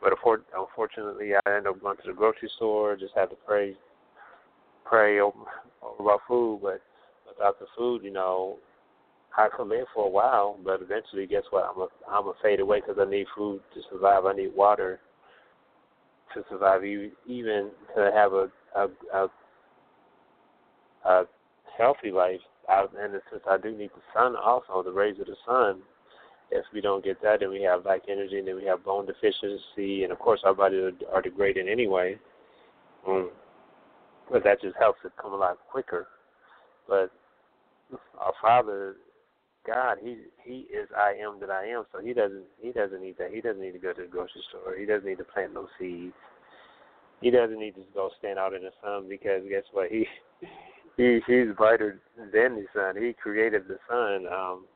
but 0.00 0.14
unfortunately, 0.56 1.32
I 1.34 1.40
ended 1.46 1.66
up 1.66 1.80
going 1.80 1.96
to 1.98 2.02
the 2.06 2.14
grocery 2.14 2.50
store. 2.56 2.96
Just 2.96 3.14
had 3.14 3.26
to 3.26 3.36
pray, 3.46 3.74
pray 4.84 5.20
over 5.20 5.36
about 5.98 6.20
food. 6.26 6.60
But 6.62 6.80
without 7.28 7.58
the 7.58 7.66
food, 7.76 8.02
you 8.02 8.10
know, 8.10 8.56
I 9.36 9.48
come 9.54 9.72
in 9.72 9.84
for 9.94 10.06
a 10.06 10.10
while, 10.10 10.58
but 10.64 10.80
eventually, 10.80 11.26
guess 11.26 11.42
what? 11.50 11.64
I'm 11.64 11.80
a 11.80 11.88
I'm 12.10 12.28
a 12.28 12.32
fade 12.42 12.60
away 12.60 12.80
because 12.80 12.96
I 12.98 13.08
need 13.08 13.26
food 13.36 13.60
to 13.74 13.80
survive. 13.90 14.24
I 14.24 14.32
need 14.32 14.54
water 14.54 15.00
to 16.34 16.42
survive, 16.48 16.84
even 16.84 17.70
to 17.96 18.10
have 18.14 18.32
a 18.32 18.50
a 18.74 18.88
a, 19.14 19.28
a 21.04 21.24
healthy 21.76 22.10
life. 22.10 22.40
And 22.70 23.20
since 23.30 23.42
I 23.48 23.58
do 23.58 23.76
need 23.76 23.90
the 23.94 24.02
sun 24.14 24.36
also, 24.36 24.82
the 24.82 24.92
rays 24.92 25.18
of 25.20 25.26
the 25.26 25.36
sun. 25.46 25.82
If 26.52 26.64
we 26.74 26.80
don't 26.80 27.04
get 27.04 27.22
that, 27.22 27.40
then 27.40 27.50
we 27.50 27.62
have 27.62 27.84
lack 27.84 28.02
energy, 28.08 28.38
and 28.38 28.48
then 28.48 28.56
we 28.56 28.64
have 28.64 28.84
bone 28.84 29.06
deficiency, 29.06 30.02
and 30.02 30.12
of 30.12 30.18
course 30.18 30.40
our 30.44 30.54
bodies 30.54 30.92
are, 31.12 31.22
degrading 31.22 31.68
anyway. 31.68 32.18
Um, 33.06 33.30
but 34.30 34.42
that 34.44 34.60
just 34.60 34.76
helps 34.76 34.98
it 35.04 35.12
come 35.20 35.32
a 35.32 35.36
lot 35.36 35.58
quicker. 35.70 36.08
But 36.88 37.12
our 38.18 38.32
Father 38.42 38.96
God, 39.66 39.98
he 40.02 40.22
he 40.44 40.66
is 40.74 40.88
I 40.96 41.14
am 41.22 41.38
that 41.40 41.50
I 41.50 41.66
am. 41.66 41.84
So 41.92 42.00
he 42.00 42.12
doesn't 42.12 42.44
he 42.60 42.72
doesn't 42.72 43.00
need 43.00 43.16
that. 43.18 43.30
He 43.32 43.40
doesn't 43.40 43.60
need 43.60 43.72
to 43.72 43.78
go 43.78 43.92
to 43.92 44.02
the 44.02 44.08
grocery 44.08 44.42
store. 44.48 44.76
He 44.76 44.86
doesn't 44.86 45.08
need 45.08 45.18
to 45.18 45.24
plant 45.24 45.54
no 45.54 45.68
seeds. 45.78 46.14
He 47.20 47.30
doesn't 47.30 47.58
need 47.58 47.74
to 47.74 47.82
go 47.94 48.10
stand 48.18 48.38
out 48.38 48.54
in 48.54 48.62
the 48.62 48.70
sun 48.82 49.08
because 49.08 49.42
guess 49.48 49.64
what? 49.72 49.90
He 49.90 50.06
he 51.00 51.20
he's 51.26 51.54
brighter 51.56 52.00
than 52.16 52.54
the 52.56 52.66
sun. 52.74 53.02
He 53.02 53.14
created 53.14 53.62
the 53.68 53.78
sun. 53.88 54.26
Um 54.32 54.66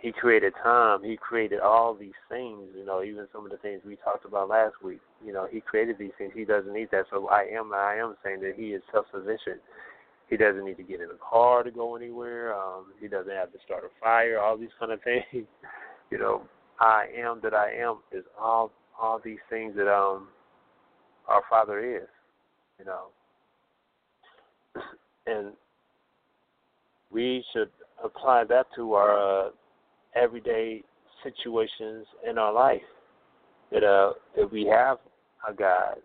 he 0.00 0.10
created 0.10 0.52
time. 0.60 1.04
He 1.04 1.16
created 1.16 1.60
all 1.60 1.94
these 1.94 2.18
things, 2.28 2.66
you 2.76 2.84
know, 2.84 3.04
even 3.04 3.28
some 3.32 3.44
of 3.44 3.52
the 3.52 3.56
things 3.58 3.82
we 3.86 3.94
talked 3.94 4.24
about 4.24 4.48
last 4.48 4.74
week. 4.82 5.00
You 5.24 5.32
know, 5.32 5.46
he 5.48 5.60
created 5.60 5.96
these 5.96 6.10
things. 6.18 6.32
He 6.34 6.44
doesn't 6.44 6.72
need 6.72 6.88
that. 6.90 7.04
So 7.08 7.28
I 7.28 7.46
am 7.56 7.72
I 7.72 7.94
am 7.94 8.16
saying 8.24 8.40
that 8.40 8.54
he 8.56 8.70
is 8.72 8.82
self 8.90 9.06
sufficient. 9.12 9.60
He 10.28 10.36
doesn't 10.36 10.64
need 10.64 10.76
to 10.78 10.82
get 10.82 11.00
in 11.00 11.10
a 11.10 11.30
car 11.30 11.62
to 11.62 11.70
go 11.70 11.94
anywhere. 11.94 12.52
Um, 12.54 12.86
he 13.00 13.06
doesn't 13.06 13.32
have 13.32 13.52
to 13.52 13.58
start 13.64 13.84
a 13.84 13.88
fire. 14.00 14.40
All 14.40 14.56
these 14.56 14.74
kind 14.80 14.90
of 14.90 15.00
things. 15.02 15.24
you 16.10 16.18
know, 16.18 16.42
I 16.80 17.06
am 17.16 17.38
that 17.44 17.54
I 17.54 17.70
am 17.74 17.98
is 18.10 18.24
all 18.40 18.72
all 19.00 19.20
these 19.24 19.38
things 19.48 19.76
that 19.76 19.88
um 19.88 20.28
our 21.28 21.42
Father 21.48 21.78
is. 21.78 22.08
You 22.80 22.86
know, 22.86 23.06
and 25.26 25.52
we 27.10 27.44
should 27.52 27.70
apply 28.02 28.44
that 28.44 28.66
to 28.76 28.94
our 28.94 29.46
uh, 29.46 29.50
everyday 30.14 30.82
situations 31.22 32.06
in 32.28 32.38
our 32.38 32.52
life. 32.52 32.80
That 33.70 33.84
uh, 33.84 34.12
that 34.36 34.52
we 34.52 34.66
have 34.66 34.98
a 35.48 35.52
God 35.54 35.96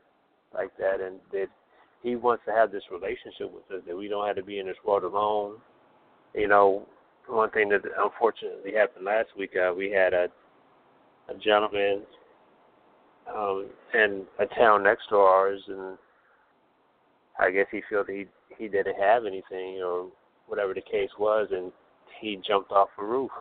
like 0.54 0.72
that, 0.78 1.02
and 1.02 1.20
that 1.32 1.48
he 2.02 2.16
wants 2.16 2.44
to 2.46 2.52
have 2.52 2.72
this 2.72 2.84
relationship 2.92 3.52
with 3.54 3.64
us 3.78 3.84
that 3.88 3.96
we 3.96 4.08
don't 4.08 4.26
have 4.26 4.38
to 4.38 4.44
be 4.44 4.60
in 4.60 4.68
this 4.68 4.78
world 4.86 5.04
alone. 5.04 5.56
You 6.34 6.48
know, 6.48 6.88
one 7.28 7.50
thing 7.52 7.70
that 7.70 7.82
unfortunately 8.02 8.74
happened 8.74 9.06
last 9.06 9.30
week, 9.38 9.52
uh, 9.58 9.74
we 9.74 9.92
had 9.92 10.14
a 10.14 10.28
a 11.30 11.34
gentleman 11.40 12.04
um, 13.34 13.68
in 13.94 14.24
a 14.40 14.46
town 14.46 14.84
next 14.84 15.10
to 15.10 15.18
ours, 15.18 15.62
and 15.68 15.98
I 17.40 17.52
guess 17.52 17.66
he 17.72 17.82
felt 17.90 18.10
he 18.10 18.28
he 18.58 18.68
didn't 18.68 19.00
have 19.00 19.26
anything 19.26 19.82
or 19.84 20.10
whatever 20.48 20.74
the 20.74 20.82
case 20.82 21.10
was, 21.20 21.48
and 21.52 21.72
he 22.20 22.40
jumped 22.48 22.72
off 22.72 22.90
a 22.98 23.04
roof. 23.04 23.32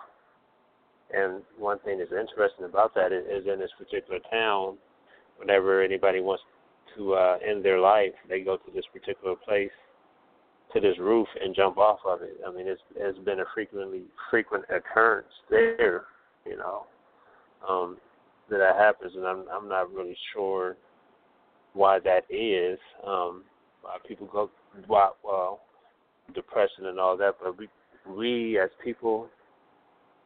And 1.15 1.43
one 1.57 1.79
thing 1.81 1.99
that's 1.99 2.11
interesting 2.11 2.65
about 2.65 2.95
that 2.95 3.13
is, 3.13 3.25
is 3.27 3.47
in 3.47 3.59
this 3.59 3.71
particular 3.79 4.19
town, 4.31 4.77
whenever 5.39 5.83
anybody 5.83 6.21
wants 6.21 6.43
to 6.97 7.15
uh, 7.15 7.39
end 7.47 7.65
their 7.65 7.79
life, 7.79 8.13
they 8.29 8.41
go 8.41 8.57
to 8.57 8.73
this 8.75 8.85
particular 8.93 9.37
place, 9.37 9.71
to 10.75 10.81
this 10.81 10.99
roof, 10.99 11.29
and 11.41 11.55
jump 11.55 11.79
off 11.79 12.01
of 12.07 12.23
it. 12.23 12.39
I 12.47 12.53
mean, 12.53 12.67
it's 12.67 12.81
it's 12.97 13.19
been 13.21 13.41
a 13.41 13.45
frequently 13.55 14.03
frequent 14.31 14.65
occurrence 14.69 15.29
there, 15.49 16.05
you 16.45 16.57
know, 16.57 16.87
um, 17.69 17.99
that 18.51 18.59
that 18.59 18.77
happens, 18.77 19.13
and 19.15 19.27
I'm 19.27 19.45
I'm 19.53 19.69
not 19.69 19.93
really 19.93 20.17
sure 20.35 20.77
why 21.73 22.01
that 22.01 22.25
is. 22.31 22.79
Um, 23.07 23.45
why 23.87 23.97
people 24.07 24.27
go 24.27 24.51
why 24.87 25.11
well 25.23 25.61
depression 26.35 26.87
and 26.87 26.99
all 26.99 27.17
that, 27.17 27.37
but 27.43 27.57
we 27.57 27.69
we 28.09 28.59
as 28.59 28.71
people, 28.83 29.29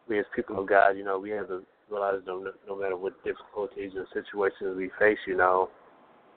we 0.08 0.18
as 0.18 0.24
people 0.34 0.58
of 0.58 0.68
God, 0.68 0.90
you 0.92 1.04
know, 1.04 1.18
we 1.18 1.30
have 1.30 1.48
to 1.48 1.62
realize 1.90 2.20
no, 2.26 2.52
no 2.66 2.76
matter 2.76 2.96
what 2.96 3.22
difficulties 3.24 3.92
and 3.96 4.06
situations 4.14 4.76
we 4.76 4.90
face, 4.98 5.18
you 5.26 5.36
know, 5.36 5.68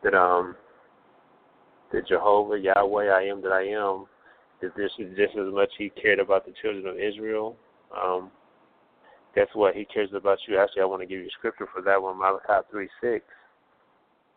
that 0.03 0.13
um 0.13 0.55
that 1.93 2.07
Jehovah, 2.07 2.59
Yahweh, 2.59 3.09
I 3.09 3.23
am 3.23 3.41
that 3.43 3.51
I 3.51 3.63
am, 3.67 4.05
that 4.62 4.75
this 4.75 4.91
is 4.99 5.15
just 5.15 5.38
as 5.38 5.53
much 5.53 5.69
he 5.77 5.89
cared 5.89 6.19
about 6.19 6.45
the 6.45 6.53
children 6.62 6.86
of 6.88 6.97
Israel. 6.97 7.55
Um, 7.95 8.31
guess 9.36 9.47
what? 9.53 9.75
He 9.75 9.86
cares 9.86 10.09
about 10.13 10.39
you. 10.47 10.57
Actually, 10.57 10.81
I 10.81 10.86
want 10.86 11.01
to 11.01 11.05
give 11.05 11.19
you 11.19 11.29
scripture 11.38 11.67
for 11.71 11.81
that 11.83 12.01
one, 12.01 12.17
Malachi 12.17 12.67
3 12.71 12.89
6, 13.01 13.25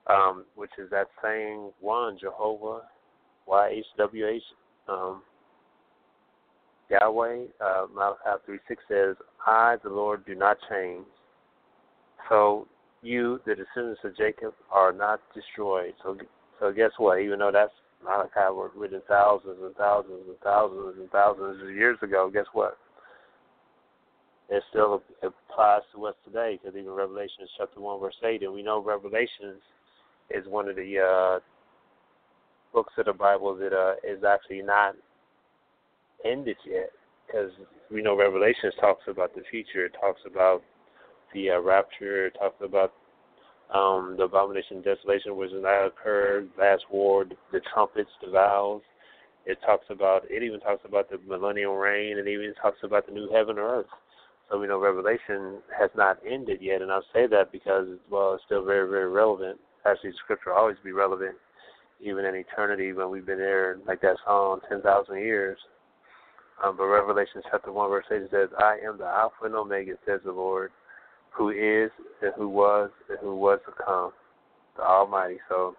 um, 0.09 0.45
which 0.55 0.71
is 0.79 0.91
that 0.91 1.09
same 1.23 1.71
one, 1.81 2.19
Jehovah, 2.19 2.83
Y 3.47 3.69
H 3.79 3.87
W 3.99 4.27
H, 4.27 4.43
um, 4.89 5.23
Yahweh. 6.91 7.45
Uh, 7.61 7.87
Malachi 7.95 8.43
3 8.47 8.59
6 8.69 8.83
says, 8.89 9.17
I, 9.47 9.77
the 9.83 9.91
Lord, 9.91 10.25
do 10.27 10.35
not 10.35 10.57
change. 10.71 11.05
So 12.29 12.67
you, 13.03 13.41
the 13.47 13.55
descendants 13.55 14.01
of 14.05 14.17
Jacob, 14.17 14.55
are 14.71 14.93
not 14.93 15.21
destroyed. 15.35 15.95
So, 16.03 16.17
so 16.61 16.73
guess 16.73 16.91
what? 16.99 17.21
Even 17.21 17.39
though 17.39 17.53
that's 17.53 17.73
Malachi 18.05 18.51
was 18.51 18.71
written 18.77 19.03
thousands 19.09 19.59
and 19.63 19.75
thousands 19.77 20.23
and 20.29 20.39
thousands 20.43 20.97
and 20.99 21.11
thousands 21.11 21.63
of 21.63 21.71
years 21.75 21.99
ago, 22.03 22.31
guess 22.33 22.47
what? 22.53 22.79
It 24.49 24.63
still 24.71 25.03
applies 25.23 25.83
to 25.95 26.07
us 26.07 26.15
today 26.25 26.59
because 26.61 26.79
even 26.79 26.93
Revelation 26.93 27.47
chapter 27.59 27.81
one 27.81 28.01
verse 28.01 28.15
eight, 28.25 28.43
and 28.43 28.53
we 28.53 28.63
know 28.63 28.81
Revelations 28.81 29.61
is 30.31 30.47
one 30.49 30.69
of 30.69 30.77
the 30.77 30.99
uh, 30.99 31.41
books 32.73 32.93
of 32.99 33.07
the 33.07 33.13
Bible 33.13 33.57
that 33.57 33.73
uh, 33.73 33.95
is 34.07 34.23
actually 34.25 34.63
not 34.63 34.95
ended 36.25 36.57
yet 36.69 36.91
because 37.27 37.51
we 37.91 38.03
know 38.03 38.17
Revelations 38.17 38.75
talks 38.81 39.03
about 39.09 39.35
the 39.35 39.43
future. 39.51 39.87
It 39.87 39.95
talks 40.01 40.21
about 40.27 40.63
the 41.35 41.51
uh, 41.51 41.61
rapture. 41.61 42.27
It 42.27 42.37
talks 42.39 42.57
about 42.63 42.93
um, 43.75 44.15
the 44.17 44.25
abomination 44.25 44.83
desolation, 44.83 45.37
which 45.37 45.51
has 45.53 45.63
now 45.63 45.87
occurred, 45.87 46.49
last 46.59 46.85
war, 46.91 47.25
the 47.53 47.61
trumpets, 47.73 48.11
the 48.25 48.31
vows. 48.31 48.83
It 49.45 49.59
talks 49.65 49.87
about 49.91 50.23
it 50.29 50.43
even 50.43 50.61
talks 50.61 50.83
about 50.85 51.09
the 51.09 51.19
millennial 51.27 51.77
reign, 51.77 52.19
and 52.19 52.29
even 52.29 52.53
talks 52.61 52.79
about 52.83 53.07
the 53.07 53.13
new 53.13 53.31
heaven 53.33 53.59
or 53.59 53.81
earth. 53.81 53.87
So 54.51 54.59
we 54.59 54.67
know 54.67 54.81
Revelation 54.81 55.59
has 55.77 55.91
not 55.97 56.19
ended 56.29 56.59
yet, 56.61 56.83
and 56.83 56.93
I 56.93 57.01
say 57.13 57.27
that 57.29 57.51
because 57.51 57.87
well, 58.11 58.35
it's 58.35 58.45
still 58.45 58.65
very, 58.65 58.89
very 58.89 59.09
relevant. 59.09 59.59
Actually, 59.87 60.13
Scripture 60.25 60.51
will 60.51 60.59
always 60.59 60.77
be 60.83 60.93
relevant, 60.93 61.37
even 62.01 62.25
in 62.25 62.35
eternity 62.35 62.93
when 62.93 63.11
we've 63.11 63.27
been 63.27 63.39
there, 63.39 63.79
like 63.87 64.01
that 64.01 64.17
song, 64.25 64.61
ten 64.69 64.83
thousand 64.83 65.19
years. 65.19 65.59
Um, 66.65 66.77
but 66.77 66.85
Revelation 66.87 67.43
chapter 67.51 67.71
one 67.71 67.91
verse 67.91 68.07
eight 68.11 68.31
says, 68.31 68.49
"I 68.59 68.79
am 68.85 68.99
the 68.99 69.05
Alpha 69.05 69.45
and 69.45 69.55
Omega," 69.55 69.95
says 70.07 70.21
the 70.25 70.33
Lord, 70.33 70.73
who 71.31 71.51
is 71.51 71.91
and 72.23 72.33
who 72.37 72.49
was 72.49 72.91
and 73.09 73.19
who 73.21 73.37
was 73.37 73.61
to 73.67 73.73
come, 73.85 74.13
the 74.77 74.83
Almighty. 74.83 75.39
So 75.49 75.77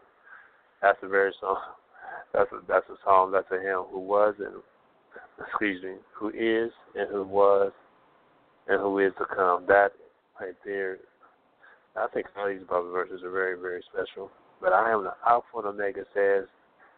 that's 0.81 0.99
a 1.01 1.07
very 1.07 1.33
song. 1.39 1.57
That's 2.33 2.51
a 2.51 2.59
that's 2.67 2.85
a 2.89 2.95
song. 3.03 3.31
That's 3.31 3.49
a 3.51 3.59
hymn. 3.59 3.85
Who 3.91 3.99
was 3.99 4.35
and 4.39 4.61
excuse 5.45 5.81
me, 5.81 5.95
who 6.13 6.29
is 6.29 6.71
and 6.95 7.09
who 7.09 7.23
was 7.23 7.71
and 8.67 8.79
who 8.81 8.99
is 8.99 9.13
to 9.17 9.25
come. 9.25 9.65
That 9.67 9.91
right 10.39 10.55
there. 10.65 10.97
I 11.97 12.07
think 12.13 12.27
of 12.35 12.49
these 12.49 12.67
Bible 12.67 12.91
verses 12.91 13.21
are 13.23 13.31
very 13.31 13.59
very 13.59 13.81
special. 13.91 14.29
But 14.61 14.73
I 14.73 14.91
am 14.91 15.03
the 15.03 15.13
Alpha 15.27 15.57
and 15.57 15.67
Omega 15.67 16.03
says. 16.13 16.45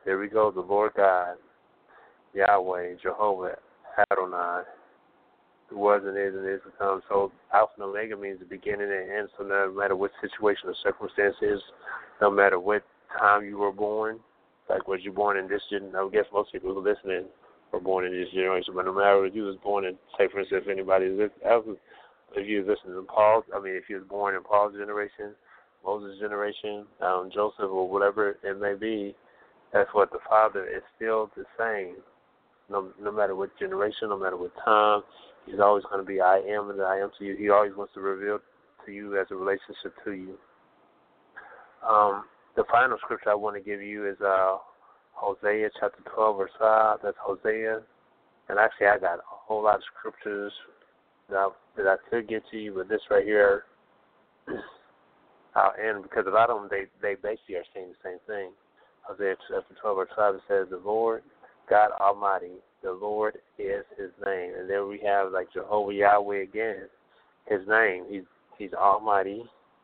There 0.06 0.18
we 0.18 0.28
go. 0.28 0.50
The 0.50 0.62
Lord 0.62 0.94
God, 0.96 1.36
Yahweh, 2.34 2.96
Jehovah, 3.02 3.58
Adonai 4.12 4.64
who 5.70 5.78
was 5.78 6.02
and 6.06 6.18
is 6.18 6.34
and 6.34 6.48
is 6.50 6.62
to 6.66 6.72
come. 6.78 7.02
So 7.10 7.32
Alpha 7.54 7.74
and 7.78 7.86
Omega 7.86 8.18
means 8.18 8.40
the 8.40 8.46
beginning 8.46 8.90
and 8.92 9.12
end. 9.12 9.30
So 9.38 9.44
no 9.44 9.72
matter 9.72 9.96
what 9.96 10.12
situation 10.22 10.70
or 10.70 10.76
circumstances, 10.84 11.62
no 12.22 12.32
matter 12.32 12.60
what 12.60 12.84
time 13.18 13.46
you 13.46 13.58
were 13.58 13.72
born, 13.72 14.20
like 14.70 14.88
was 14.88 15.00
you 15.04 15.12
born 15.12 15.38
in 15.38 15.48
this 15.48 15.62
generation? 15.70 15.96
I 15.96 16.10
guess 16.12 16.26
most 16.34 16.52
people 16.52 16.74
who 16.74 16.80
are 16.80 16.94
listening 16.94 17.26
were 17.72 17.80
born 17.80 18.06
in 18.06 18.12
this 18.12 18.30
generation, 18.34 18.74
but 18.76 18.86
no 18.86 18.94
matter 18.94 19.26
if 19.26 19.36
you 19.36 19.44
was 19.44 19.58
born 19.64 19.86
in, 19.86 19.96
say 20.18 20.28
for 20.32 20.40
instance, 20.40 20.64
if 20.66 20.72
anybody 20.72 21.18
else, 21.46 21.66
if 22.36 22.48
you 22.48 22.60
was 22.60 22.78
listening 22.78 23.02
to 23.02 23.08
Paul, 23.08 23.44
I 23.56 23.60
mean, 23.60 23.76
if 23.76 23.84
you 23.90 23.98
was 23.98 24.06
born 24.08 24.36
in 24.36 24.44
Paul's 24.44 24.76
generation, 24.76 25.34
Moses' 25.86 26.20
generation, 26.20 26.86
um, 27.02 27.30
Joseph, 27.34 27.70
or 27.72 27.90
whatever 27.90 28.38
it 28.44 28.60
may 28.60 28.74
be, 28.74 29.16
that's 29.74 29.90
what 29.94 30.12
the 30.12 30.20
Father 30.28 30.68
is 30.68 30.84
still 30.96 31.30
the 31.36 31.46
same. 31.58 31.96
No, 32.70 32.90
no 33.02 33.12
matter 33.12 33.36
what 33.36 33.58
generation, 33.58 34.10
no 34.10 34.18
matter 34.18 34.38
what 34.38 34.52
time, 34.64 35.02
He's 35.50 35.60
always 35.60 35.84
going 35.86 36.00
to 36.00 36.08
be 36.08 36.22
I 36.22 36.38
am 36.40 36.70
and 36.70 36.82
I 36.82 36.98
am 36.98 37.10
to 37.18 37.26
you. 37.26 37.36
He 37.36 37.50
always 37.50 37.76
wants 37.76 37.94
to 37.96 38.02
reveal 38.02 38.40
to 38.86 38.92
you 38.92 39.20
as 39.20 39.28
a 39.32 39.36
relationship 39.36 39.94
to 40.06 40.12
you. 40.12 40.38
Um, 41.88 42.26
the 42.56 42.64
final 42.72 42.98
scripture 43.02 43.32
I 43.32 43.36
want 43.36 43.56
to 43.56 43.62
give 43.62 43.82
you 43.82 44.08
is 44.08 44.18
uh, 44.22 44.58
Hosea 45.14 45.70
chapter 45.80 46.02
12, 46.14 46.38
verse 46.38 46.52
5. 46.60 47.00
That's 47.04 47.18
Hosea. 47.20 47.82
And 48.50 48.60
actually, 48.60 48.88
I 48.88 49.00
got 49.00 49.20
a 49.20 49.24
whole 49.26 49.64
lot 49.64 49.76
of 49.76 49.82
scriptures 49.98 50.52
that 51.30 51.38
I, 51.38 51.50
that 51.80 51.88
I 51.88 52.10
could 52.10 52.28
get 52.28 52.44
to 52.52 52.58
you, 52.58 52.74
but 52.76 52.90
this 52.90 53.02
right 53.10 53.26
here, 53.26 53.64
uh, 54.48 55.70
and 55.82 56.04
because 56.04 56.26
of 56.28 56.34
them, 56.34 56.68
they, 56.70 56.86
they 57.02 57.16
basically 57.16 57.56
are 57.56 57.64
saying 57.74 57.90
the 57.90 58.10
same 58.10 58.20
thing. 58.28 58.52
Hosea 59.04 59.36
chapter 59.48 59.76
12, 59.82 59.98
verse 59.98 60.10
5, 60.16 60.36
it 60.36 60.42
says, 60.48 60.68
The 60.70 60.82
Lord 60.84 61.24
God 61.70 61.92
Almighty, 62.00 62.58
the 62.84 62.92
Lord 62.92 63.38
is 63.58 63.84
his 63.98 64.12
name. 64.26 64.54
And 64.60 64.70
then 64.70 64.88
we 64.88 65.00
have 65.06 65.32
like 65.32 65.52
Jehovah 65.54 65.94
Yahweh 65.94 66.44
again, 66.44 66.88
his 67.48 67.62
name. 67.68 68.06
He's 68.10 68.24
he's 68.58 68.74
Almighty, 68.74 69.44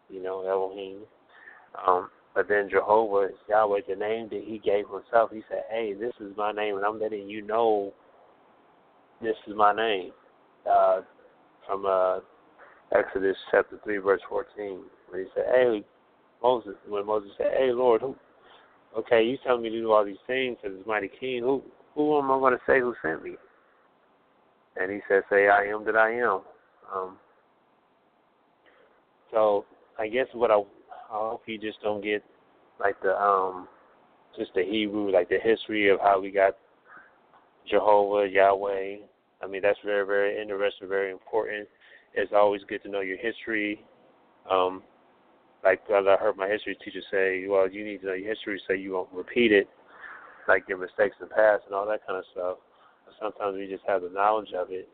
you 0.10 0.22
know, 0.22 0.46
Elohim. 0.48 1.00
Um, 1.88 2.10
but 2.34 2.48
then 2.48 2.70
Jehovah 2.70 3.30
Yahweh, 3.50 3.82
the 3.88 3.96
name 3.96 4.30
that 4.30 4.44
he 4.46 4.60
gave 4.60 4.86
himself, 4.90 5.32
he 5.32 5.42
said, 5.50 5.64
Hey, 5.70 5.94
this 5.94 6.14
is 6.20 6.36
my 6.38 6.52
name 6.52 6.76
and 6.78 6.86
I'm 6.86 7.00
letting 7.00 7.30
you 7.30 7.42
know 7.42 7.94
this 9.22 9.36
is 9.48 9.56
my 9.56 9.74
name. 9.74 10.12
Uh 10.70 11.02
from 11.68 11.86
uh 11.86 12.20
Exodus 12.92 13.38
chapter 13.52 13.80
three 13.84 13.98
verse 13.98 14.22
fourteen, 14.30 14.82
when 15.10 15.22
he 15.22 15.28
said, 15.36 15.46
Hey 15.54 15.84
Moses 16.42 16.76
when 16.88 17.06
Moses 17.06 17.32
said, 17.38 17.54
Hey 17.58 17.72
Lord, 17.72 18.02
who 18.02 18.16
okay, 18.98 19.24
you 19.24 19.38
tell 19.46 19.58
me 19.58 19.70
to 19.70 19.80
do 19.80 19.92
all 19.92 20.06
these 20.06 20.16
things 20.28 20.58
as 20.66 20.72
mighty 20.86 21.10
king, 21.20 21.42
who 21.42 21.62
who 21.94 22.18
am 22.18 22.32
I 22.32 22.40
gonna 22.40 22.58
say 22.68 22.80
who 22.80 22.94
sent 23.02 23.24
me? 23.24 23.36
And 24.78 24.92
he 24.92 25.00
said, 25.08 25.24
Say 25.30 25.48
I 25.48 25.66
am 25.66 25.86
that 25.86 25.96
I 25.96 26.12
am. 26.12 26.42
Um 26.94 27.18
so 29.32 29.66
I 30.00 30.08
guess 30.08 30.28
what 30.34 30.52
I 30.52 30.56
I 30.56 31.30
hope 31.30 31.44
you 31.46 31.58
just 31.58 31.82
don't 31.82 32.04
get 32.04 32.24
like 32.80 33.02
the 33.02 33.20
um 33.20 33.68
just 34.38 34.54
the 34.54 34.64
Hebrew, 34.64 35.12
like 35.12 35.30
the 35.30 35.40
history 35.42 35.90
of 35.90 36.00
how 36.02 36.20
we 36.20 36.30
got 36.32 36.58
Jehovah, 37.70 38.28
Yahweh. 38.30 38.98
I 39.46 39.48
mean 39.48 39.62
that's 39.62 39.80
very, 39.86 40.06
very 40.06 40.42
interesting, 40.42 40.90
very 40.90 41.12
important. 41.12 41.68
It's 42.16 42.32
always 42.34 42.62
good 42.68 42.82
to 42.84 42.90
know 42.90 43.02
your 43.02 43.18
history. 43.18 43.84
Um 44.50 44.82
like 45.64 45.82
I 45.90 46.02
heard 46.20 46.38
my 46.38 46.48
history 46.48 46.78
teacher 46.84 47.02
say, 47.12 47.48
well, 47.48 47.70
you 47.70 47.84
need 47.84 48.02
to 48.02 48.08
know 48.08 48.14
your 48.14 48.30
history 48.30 48.62
so 48.68 48.74
you 48.74 48.94
won't 48.94 49.10
repeat 49.12 49.52
it, 49.52 49.68
like 50.48 50.64
your 50.70 50.78
mistakes 50.78 51.16
in 51.20 51.28
the 51.28 51.34
past 51.34 51.64
and 51.66 51.74
all 51.74 51.88
that 51.88 52.06
kind 52.06 52.20
of 52.20 52.26
stuff. 52.32 52.58
Sometimes 53.20 53.58
we 53.58 53.68
just 53.68 53.84
have 53.88 54.02
the 54.02 54.10
knowledge 54.10 54.54
of 54.56 54.68
it, 54.70 54.88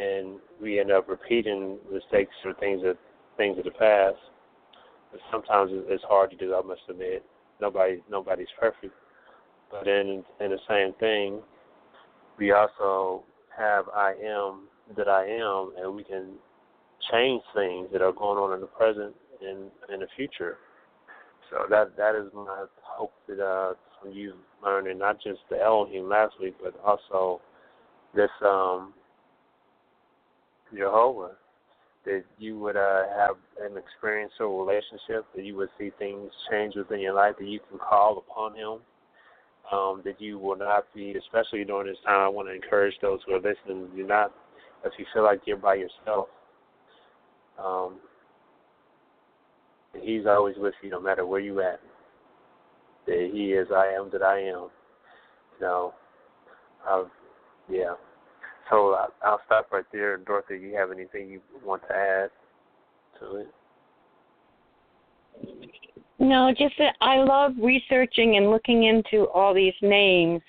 and 0.00 0.38
we 0.60 0.80
end 0.80 0.90
up 0.90 1.08
repeating 1.08 1.78
mistakes 1.92 2.34
or 2.44 2.54
things 2.54 2.82
that 2.82 2.96
things 3.36 3.58
of 3.58 3.64
the 3.64 3.70
past. 3.70 4.16
But 5.12 5.20
sometimes 5.30 5.70
it's 5.72 6.02
hard 6.04 6.30
to 6.30 6.36
do. 6.36 6.54
I 6.54 6.62
must 6.62 6.80
admit, 6.88 7.24
nobody 7.60 8.02
nobody's 8.10 8.48
perfect. 8.58 8.94
But 9.70 9.86
in 9.86 10.24
in 10.40 10.50
the 10.50 10.58
same 10.68 10.94
thing, 10.98 11.40
we 12.38 12.52
also 12.52 13.22
have 13.56 13.86
I 13.94 14.14
am 14.24 14.68
that 14.96 15.08
I 15.08 15.26
am, 15.26 15.72
and 15.78 15.94
we 15.94 16.04
can 16.04 16.34
change 17.10 17.42
things 17.54 17.88
that 17.92 18.02
are 18.02 18.12
going 18.12 18.38
on 18.38 18.54
in 18.54 18.60
the 18.60 18.66
present 18.66 19.14
in 19.40 19.68
in 19.92 20.00
the 20.00 20.06
future. 20.16 20.58
So 21.50 21.66
that 21.70 21.96
that 21.96 22.14
is 22.14 22.32
my 22.34 22.66
hope 22.82 23.12
that 23.28 23.40
uh, 23.40 23.74
you 24.10 24.34
learning 24.62 24.98
not 24.98 25.20
just 25.22 25.40
the 25.50 25.60
Elohim 25.60 26.08
last 26.08 26.34
week, 26.40 26.54
but 26.62 26.74
also 26.84 27.40
this 28.14 28.30
um, 28.44 28.92
Jehovah, 30.76 31.32
that 32.04 32.24
you 32.38 32.58
would 32.58 32.76
uh, 32.76 33.02
have 33.16 33.36
an 33.60 33.76
experiential 33.76 34.64
relationship, 34.64 35.26
that 35.34 35.44
you 35.44 35.56
would 35.56 35.68
see 35.78 35.90
things 35.98 36.30
change 36.50 36.74
within 36.74 37.00
your 37.00 37.14
life, 37.14 37.34
that 37.38 37.46
you 37.46 37.60
can 37.68 37.78
call 37.78 38.18
upon 38.18 38.54
Him, 38.54 38.78
um, 39.72 40.02
that 40.04 40.20
you 40.20 40.38
will 40.38 40.56
not 40.56 40.84
be, 40.94 41.14
especially 41.14 41.64
during 41.64 41.86
this 41.88 41.96
time. 42.04 42.20
I 42.20 42.28
want 42.28 42.48
to 42.48 42.54
encourage 42.54 42.94
those 43.00 43.20
who 43.26 43.34
are 43.34 43.40
listening. 43.40 43.88
You're 43.96 44.06
not, 44.06 44.32
if 44.84 44.92
you 44.98 45.06
feel 45.14 45.24
like 45.24 45.40
you're 45.46 45.56
by 45.56 45.74
yourself. 45.74 46.28
Um, 47.62 47.96
He's 50.00 50.24
always 50.26 50.56
with 50.56 50.72
you, 50.82 50.88
no 50.88 51.00
matter 51.00 51.26
where 51.26 51.40
you 51.40 51.60
at. 51.60 51.80
That 53.06 53.30
He 53.32 53.52
is, 53.52 53.68
I 53.74 53.88
am 53.88 54.08
that 54.12 54.22
I 54.22 54.38
am. 54.38 54.68
You 55.58 55.60
know, 55.60 55.94
uh, 56.88 57.04
yeah. 57.68 57.94
So 58.70 58.94
I, 58.94 59.08
I'll 59.24 59.40
stop 59.44 59.70
right 59.70 59.84
there. 59.92 60.16
Dorothy, 60.16 60.58
you 60.58 60.74
have 60.76 60.90
anything 60.90 61.28
you 61.28 61.40
want 61.64 61.82
to 61.88 61.94
add 61.94 62.30
to 63.20 63.36
it? 63.36 63.48
No, 66.22 66.54
just 66.56 66.74
that 66.78 66.94
I 67.00 67.16
love 67.16 67.54
researching 67.60 68.36
and 68.36 68.48
looking 68.48 68.84
into 68.84 69.24
all 69.34 69.52
these 69.52 69.74
names 69.82 70.40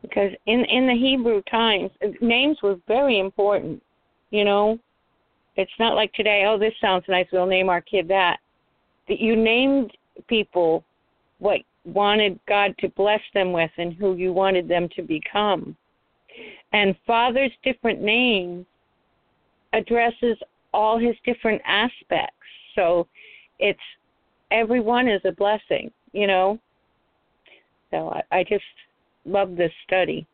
because 0.00 0.32
in 0.46 0.64
in 0.64 0.86
the 0.86 0.94
Hebrew 0.94 1.42
times, 1.50 1.90
uh, 2.02 2.08
names 2.22 2.56
were 2.62 2.76
very 2.88 3.18
important. 3.18 3.82
You 4.30 4.44
know, 4.44 4.78
it's 5.56 5.78
not 5.78 5.96
like 5.96 6.14
today. 6.14 6.44
Oh, 6.46 6.58
this 6.58 6.72
sounds 6.80 7.04
nice. 7.08 7.26
We'll 7.30 7.44
name 7.44 7.68
our 7.68 7.82
kid 7.82 8.08
that 8.08 8.38
that 9.06 9.20
you 9.20 9.36
named 9.36 9.92
people 10.28 10.82
what 11.40 11.60
wanted 11.84 12.40
God 12.48 12.74
to 12.78 12.88
bless 12.88 13.20
them 13.34 13.52
with 13.52 13.70
and 13.76 13.92
who 13.92 14.16
you 14.16 14.32
wanted 14.32 14.66
them 14.66 14.88
to 14.96 15.02
become. 15.02 15.76
And 16.72 16.96
Father's 17.06 17.52
different 17.62 18.00
names 18.00 18.64
addresses 19.74 20.38
all 20.72 20.98
his 20.98 21.16
different 21.22 21.60
aspects. 21.66 22.32
So 22.74 23.06
it's 23.58 23.78
everyone 24.50 25.08
is 25.08 25.20
a 25.24 25.32
blessing, 25.32 25.90
you 26.12 26.26
know. 26.26 26.58
So 27.90 28.10
I, 28.10 28.38
I 28.38 28.44
just 28.44 28.64
love 29.24 29.56
this 29.56 29.72
study. 29.86 30.26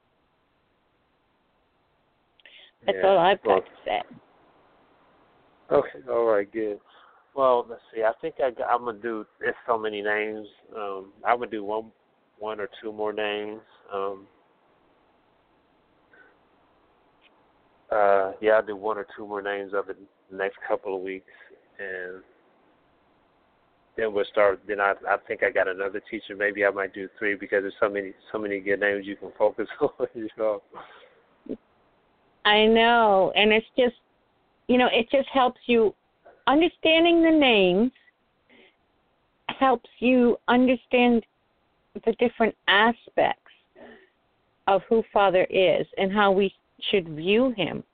That's 2.87 2.98
yeah. 3.01 3.09
all 3.09 3.18
I've 3.18 3.42
got 3.42 3.64
to 3.64 3.70
say. 3.85 4.03
Okay, 5.70 6.11
all 6.11 6.25
right, 6.25 6.51
good. 6.53 6.81
Well, 7.35 7.66
let's 7.68 7.81
see. 7.94 8.03
I 8.03 8.12
think 8.20 8.35
I, 8.40 8.51
I'm 8.64 8.85
gonna 8.85 8.98
do. 8.98 9.25
It's 9.40 9.57
so 9.66 9.79
many 9.79 10.03
names. 10.03 10.46
Um, 10.77 11.12
I'm 11.27 11.38
gonna 11.38 11.51
do 11.51 11.64
one, 11.64 11.90
one 12.38 12.61
or 12.61 12.68
two 12.83 12.92
more 12.92 13.12
names. 13.12 13.61
Um, 13.92 14.27
uh, 17.90 18.33
yeah, 18.40 18.53
I'll 18.53 18.66
do 18.66 18.77
one 18.77 18.98
or 18.98 19.07
two 19.16 19.27
more 19.27 19.40
names 19.40 19.72
of 19.75 19.88
it 19.88 19.96
the 20.31 20.37
next 20.37 20.59
couple 20.66 20.94
of 20.94 21.03
weeks, 21.03 21.31
and 21.79 22.22
then 23.96 24.12
we'll 24.12 24.24
start. 24.31 24.61
Then 24.66 24.81
I, 24.81 24.94
I 25.09 25.16
think 25.26 25.42
I 25.42 25.50
got 25.50 25.68
another 25.68 26.00
teacher. 26.11 26.37
Maybe 26.37 26.64
I 26.64 26.70
might 26.70 26.94
do 26.94 27.09
three 27.18 27.35
because 27.35 27.62
there's 27.62 27.74
so 27.81 27.88
many, 27.88 28.12
so 28.31 28.38
many 28.38 28.61
good 28.61 28.81
names 28.81 29.07
you 29.07 29.16
can 29.16 29.33
focus 29.38 29.68
on. 29.81 30.07
You 30.14 30.28
know. 30.38 30.62
I 32.44 32.66
know, 32.66 33.33
and 33.37 33.52
it's 33.52 33.66
just, 33.78 33.94
you 34.66 34.76
know, 34.76 34.88
it 34.92 35.09
just 35.11 35.28
helps 35.28 35.61
you 35.66 35.94
understanding 36.48 37.22
the 37.22 37.31
names 37.31 37.92
helps 39.61 39.88
you 40.00 40.37
understand 40.48 41.24
the 42.05 42.12
different 42.18 42.55
aspects 42.66 43.38
of 44.66 44.83
who 44.88 45.05
Father 45.12 45.46
is 45.50 45.87
and 45.98 46.12
how 46.12 46.33
we 46.33 46.52
should 46.90 47.09
view 47.11 47.55
him 47.57 47.85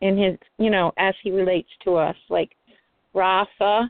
in 0.00 0.16
his, 0.16 0.38
you 0.58 0.70
know, 0.70 0.92
as 0.96 1.14
he 1.22 1.30
relates 1.30 1.70
to 1.84 1.96
us. 1.96 2.16
Like 2.28 2.54
Rapha, 3.14 3.88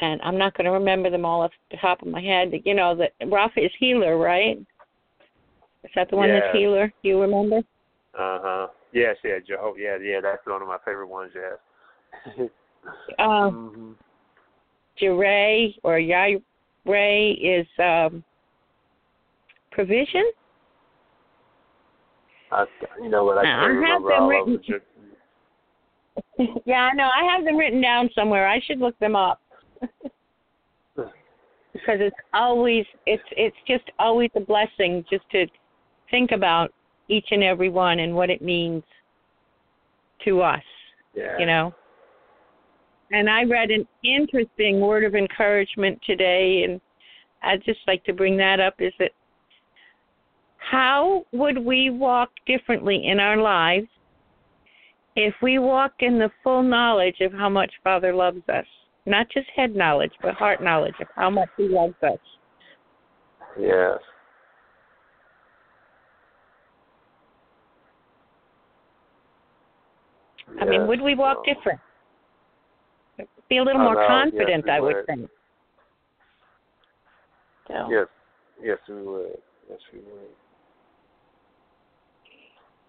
and 0.00 0.20
I'm 0.22 0.38
not 0.38 0.56
going 0.56 0.64
to 0.64 0.72
remember 0.72 1.10
them 1.10 1.24
all 1.24 1.42
off 1.42 1.52
the 1.70 1.76
top 1.76 2.02
of 2.02 2.08
my 2.08 2.20
head, 2.20 2.50
but 2.50 2.66
you 2.66 2.74
know 2.74 2.94
that 2.96 3.12
Rapha 3.22 3.64
is 3.64 3.70
healer, 3.78 4.18
right? 4.18 4.58
Is 5.84 5.90
that 5.94 6.10
the 6.10 6.16
one 6.16 6.28
yeah. 6.28 6.40
that's 6.40 6.56
healer? 6.56 6.92
Do 7.02 7.08
you 7.08 7.20
remember? 7.20 7.58
Uh 7.58 8.38
huh. 8.42 8.66
Yes, 8.92 9.16
yeah, 9.24 9.38
Jehovah. 9.46 9.78
Yeah, 9.78 9.96
yeah, 10.02 10.20
that's 10.22 10.46
one 10.46 10.62
of 10.62 10.68
my 10.68 10.78
favorite 10.84 11.08
ones. 11.08 11.32
Yes. 11.34 12.48
um, 13.18 13.18
mm-hmm. 13.18 13.92
Jireh 14.98 15.72
or 15.82 15.98
Yireh 15.98 17.60
is 17.60 17.66
um, 17.78 18.22
provision. 19.72 20.30
I, 22.52 22.66
you 23.02 23.08
know 23.08 23.24
what? 23.24 23.38
I 23.38 23.42
can't 23.42 23.62
I 23.62 23.66
remember 23.66 24.12
all 24.12 24.28
written. 24.28 24.54
of 24.54 24.62
them. 24.62 24.80
yeah, 26.64 26.88
I 26.92 26.94
know. 26.94 27.08
I 27.08 27.24
have 27.34 27.44
them 27.44 27.56
written 27.56 27.80
down 27.80 28.08
somewhere. 28.14 28.46
I 28.46 28.60
should 28.60 28.78
look 28.78 28.96
them 29.00 29.16
up. 29.16 29.40
Because 31.74 31.98
it's 32.00 32.16
always 32.32 32.84
it's 33.06 33.22
it's 33.36 33.56
just 33.66 33.84
always 33.98 34.30
a 34.36 34.40
blessing 34.40 35.04
just 35.10 35.28
to 35.30 35.46
think 36.10 36.30
about 36.32 36.72
each 37.08 37.26
and 37.30 37.42
every 37.42 37.68
one 37.68 37.98
and 37.98 38.14
what 38.14 38.30
it 38.30 38.40
means 38.40 38.82
to 40.24 40.40
us. 40.40 40.62
Yeah. 41.14 41.38
You 41.38 41.46
know. 41.46 41.74
And 43.12 43.28
I 43.28 43.44
read 43.44 43.70
an 43.70 43.86
interesting 44.02 44.80
word 44.80 45.04
of 45.04 45.14
encouragement 45.14 46.00
today, 46.04 46.64
and 46.66 46.80
I'd 47.42 47.64
just 47.64 47.80
like 47.86 48.02
to 48.04 48.12
bring 48.12 48.36
that 48.38 48.60
up 48.60 48.74
is 48.78 48.92
that 48.98 49.10
how 50.58 51.24
would 51.32 51.58
we 51.58 51.90
walk 51.90 52.30
differently 52.46 53.06
in 53.06 53.20
our 53.20 53.36
lives 53.36 53.86
if 55.14 55.34
we 55.42 55.58
walked 55.58 56.02
in 56.02 56.18
the 56.18 56.30
full 56.42 56.62
knowledge 56.62 57.20
of 57.20 57.32
how 57.32 57.48
much 57.48 57.70
Father 57.84 58.14
loves 58.14 58.40
us? 58.48 58.66
Not 59.06 59.28
just 59.30 59.46
head 59.54 59.74
knowledge, 59.74 60.12
but 60.22 60.34
heart 60.34 60.62
knowledge 60.62 60.94
of 61.00 61.06
how 61.14 61.30
much 61.30 61.48
He 61.56 61.68
loves 61.68 61.94
us. 62.02 62.18
Yes. 63.58 63.98
I 70.60 70.64
mean, 70.64 70.86
would 70.86 71.00
we 71.00 71.14
walk 71.14 71.44
different? 71.44 71.80
Be 73.48 73.58
a 73.58 73.62
little 73.62 73.82
more 73.82 74.06
confident, 74.06 74.64
yes, 74.66 74.74
I 74.76 74.80
would 74.80 74.96
would. 74.96 75.06
think. 75.06 75.30
So, 77.68 77.88
Yes, 77.90 78.06
yes, 78.62 78.78
we 78.88 79.02
would. 79.02 79.38
Yes, 79.68 79.78
we 79.92 79.98
would. 80.00 80.30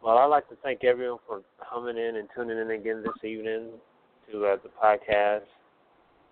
Well, 0.03 0.17
I'd 0.17 0.25
like 0.25 0.47
to 0.49 0.55
thank 0.63 0.83
everyone 0.83 1.19
for 1.27 1.41
coming 1.69 1.97
in 1.97 2.17
and 2.17 2.27
tuning 2.35 2.57
in 2.57 2.71
again 2.71 3.03
this 3.03 3.23
evening 3.23 3.69
to 4.31 4.45
uh, 4.45 4.57
the 4.63 4.69
podcast. 4.81 5.45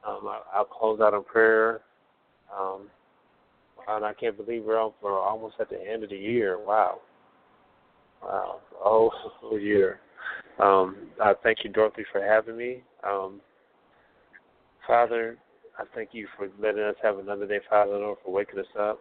Um, 0.07 0.29
I'll 0.53 0.65
close 0.65 0.99
out 0.99 1.13
in 1.13 1.23
prayer. 1.23 1.81
Um, 2.55 2.89
and 3.87 4.05
I 4.05 4.13
can't 4.13 4.37
believe 4.37 4.63
we're 4.63 4.81
on 4.81 4.93
for 5.01 5.17
almost 5.17 5.55
at 5.59 5.69
the 5.69 5.79
end 5.79 6.03
of 6.03 6.09
the 6.09 6.17
year. 6.17 6.57
Wow. 6.63 6.99
Wow. 8.21 8.59
Oh, 8.83 9.11
whole 9.41 9.59
year. 9.59 9.99
Um, 10.59 11.07
I 11.21 11.33
thank 11.43 11.59
you, 11.63 11.71
Dorothy, 11.71 12.05
for 12.11 12.21
having 12.21 12.57
me. 12.57 12.83
Um, 13.03 13.41
Father, 14.87 15.37
I 15.77 15.83
thank 15.95 16.09
you 16.13 16.27
for 16.37 16.49
letting 16.59 16.83
us 16.83 16.95
have 17.01 17.17
another 17.17 17.47
day, 17.47 17.59
Father 17.69 17.97
Lord, 17.97 18.17
for 18.23 18.31
waking 18.31 18.59
us 18.59 18.65
up. 18.79 18.99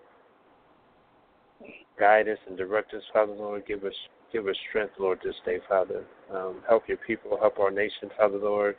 Guide 1.98 2.28
us 2.28 2.38
and 2.48 2.56
direct 2.56 2.94
us, 2.94 3.02
Father 3.12 3.32
Lord. 3.32 3.64
Give 3.66 3.84
us 3.84 3.92
give 4.32 4.48
us 4.48 4.56
strength, 4.70 4.94
Lord, 4.98 5.18
this 5.22 5.34
day, 5.44 5.58
Father. 5.68 6.04
Um, 6.34 6.62
help 6.66 6.84
your 6.88 6.96
people, 6.96 7.36
help 7.38 7.58
our 7.58 7.70
nation, 7.70 8.10
Father 8.16 8.38
Lord. 8.38 8.76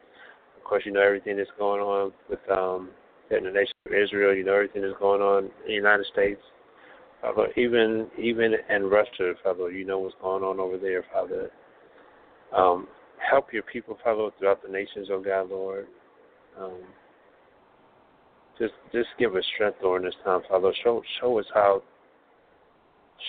Of 0.64 0.70
course, 0.70 0.84
you 0.86 0.94
know 0.94 1.02
everything 1.02 1.36
that's 1.36 1.50
going 1.60 1.82
on 1.82 2.14
with 2.30 2.40
um, 2.50 2.90
in 3.32 3.44
the 3.44 3.52
nation 3.52 3.74
of 3.86 3.92
Israel. 3.92 4.34
You 4.34 4.46
know 4.46 4.54
everything 4.54 4.82
that's 4.82 4.98
going 4.98 5.22
on 5.22 5.44
in 5.44 5.68
the 5.68 5.74
United 5.74 6.06
States. 6.06 6.40
Father, 7.22 7.50
even 7.58 8.08
even 8.18 8.54
in 8.70 8.84
Russia, 8.86 9.34
Father, 9.44 9.72
you 9.72 9.84
know 9.84 10.00
what's 10.00 10.16
going 10.22 10.42
on 10.42 10.62
over 10.62 10.78
there, 10.78 11.04
Father. 11.12 11.52
Um, 12.56 12.88
help 13.18 13.52
your 13.52 13.64
people, 13.64 13.98
Father, 14.02 14.30
throughout 14.40 14.64
the 14.64 14.72
nations, 14.72 15.10
oh 15.12 15.22
God, 15.22 15.50
Lord. 15.50 15.88
Um, 16.58 16.80
just 18.58 18.74
just 18.94 19.10
give 19.20 19.36
us 19.36 19.44
strength, 19.56 19.80
during 19.82 20.06
this 20.06 20.16
time, 20.24 20.42
Father. 20.48 20.72
Show 20.82 21.02
show 21.20 21.40
us 21.40 21.46
how 21.54 21.84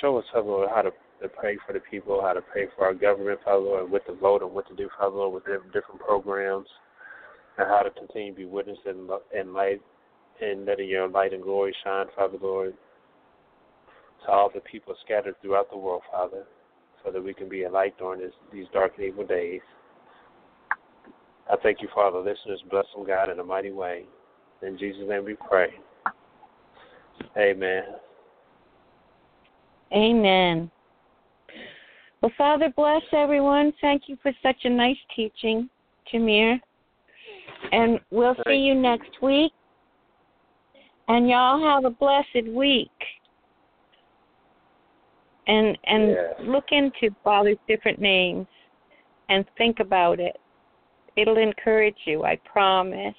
show 0.00 0.18
us, 0.18 0.24
Father, 0.32 0.46
Lord, 0.46 0.68
how 0.72 0.82
to, 0.82 0.90
to 1.20 1.28
pray 1.28 1.58
for 1.66 1.72
the 1.72 1.80
people, 1.80 2.22
how 2.22 2.32
to 2.32 2.42
pray 2.42 2.66
for 2.76 2.84
our 2.84 2.94
government, 2.94 3.40
Father, 3.44 3.58
Lord, 3.58 3.90
what 3.90 4.06
to 4.06 4.14
vote 4.14 4.42
and 4.42 4.52
what 4.52 4.68
to 4.68 4.76
do, 4.76 4.88
Father, 4.96 5.16
Lord, 5.16 5.34
with 5.34 5.44
different, 5.44 5.72
different 5.72 6.00
programs, 6.00 6.68
and 7.58 7.68
how 7.68 7.82
to 7.82 7.90
continue 7.90 8.32
to 8.32 8.36
be 8.36 8.44
witness 8.46 8.78
and, 8.86 9.52
light 9.52 9.80
and 10.40 10.64
letting 10.66 10.88
your 10.88 11.08
light 11.08 11.32
and 11.32 11.42
glory 11.42 11.74
shine, 11.84 12.06
Father, 12.16 12.38
Lord, 12.40 12.74
to 14.24 14.30
all 14.30 14.50
the 14.52 14.60
people 14.60 14.94
scattered 15.04 15.34
throughout 15.40 15.70
the 15.70 15.76
world, 15.76 16.02
Father, 16.10 16.44
so 17.04 17.10
that 17.10 17.22
we 17.22 17.34
can 17.34 17.48
be 17.48 17.64
a 17.64 17.70
light 17.70 17.96
during 17.98 18.20
this, 18.20 18.32
these 18.52 18.66
dark 18.72 18.92
and 18.96 19.06
evil 19.06 19.26
days. 19.26 19.60
I 21.50 21.56
thank 21.62 21.82
you, 21.82 21.88
Father. 21.94 22.18
Listeners, 22.18 22.62
bless 22.70 22.86
them, 22.96 23.06
God, 23.06 23.30
in 23.30 23.38
a 23.38 23.44
mighty 23.44 23.70
way. 23.70 24.04
In 24.62 24.78
Jesus' 24.78 25.02
name 25.06 25.24
we 25.24 25.36
pray. 25.48 25.68
Amen. 27.36 27.82
Amen. 29.92 30.70
Well, 32.20 32.32
Father, 32.38 32.72
bless 32.74 33.02
everyone. 33.12 33.72
Thank 33.80 34.04
you 34.06 34.16
for 34.22 34.32
such 34.42 34.56
a 34.64 34.70
nice 34.70 34.96
teaching, 35.14 35.68
Jamere. 36.12 36.58
And 37.72 38.00
we'll 38.10 38.36
see 38.46 38.56
you 38.56 38.74
you. 38.74 38.80
next 38.80 39.10
week. 39.22 39.52
And 41.08 41.28
y'all 41.28 41.60
have 41.60 41.84
a 41.84 41.90
blessed 41.90 42.48
week. 42.48 42.90
And 45.46 45.76
and 45.84 46.08
Yes. 46.10 46.34
look 46.40 46.64
into 46.72 47.14
Father's 47.22 47.58
different 47.68 48.00
names 48.00 48.46
and 49.28 49.44
think 49.58 49.80
about 49.80 50.20
it. 50.20 50.40
It'll 51.16 51.38
encourage 51.38 51.98
you, 52.06 52.24
I 52.24 52.36
promise. 52.36 53.14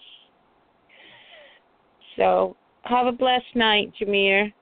So 2.16 2.56
have 2.84 3.08
a 3.08 3.12
blessed 3.12 3.56
night, 3.56 3.91
Jamere. 4.00 4.54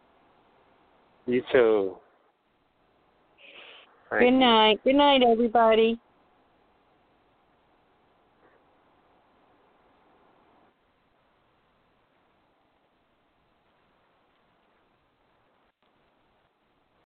You 1.25 1.41
too. 1.51 1.97
Thank 4.09 4.21
Good 4.21 4.33
you. 4.33 4.39
night. 4.39 4.83
Good 4.83 4.95
night, 4.95 5.21
everybody. 5.23 5.99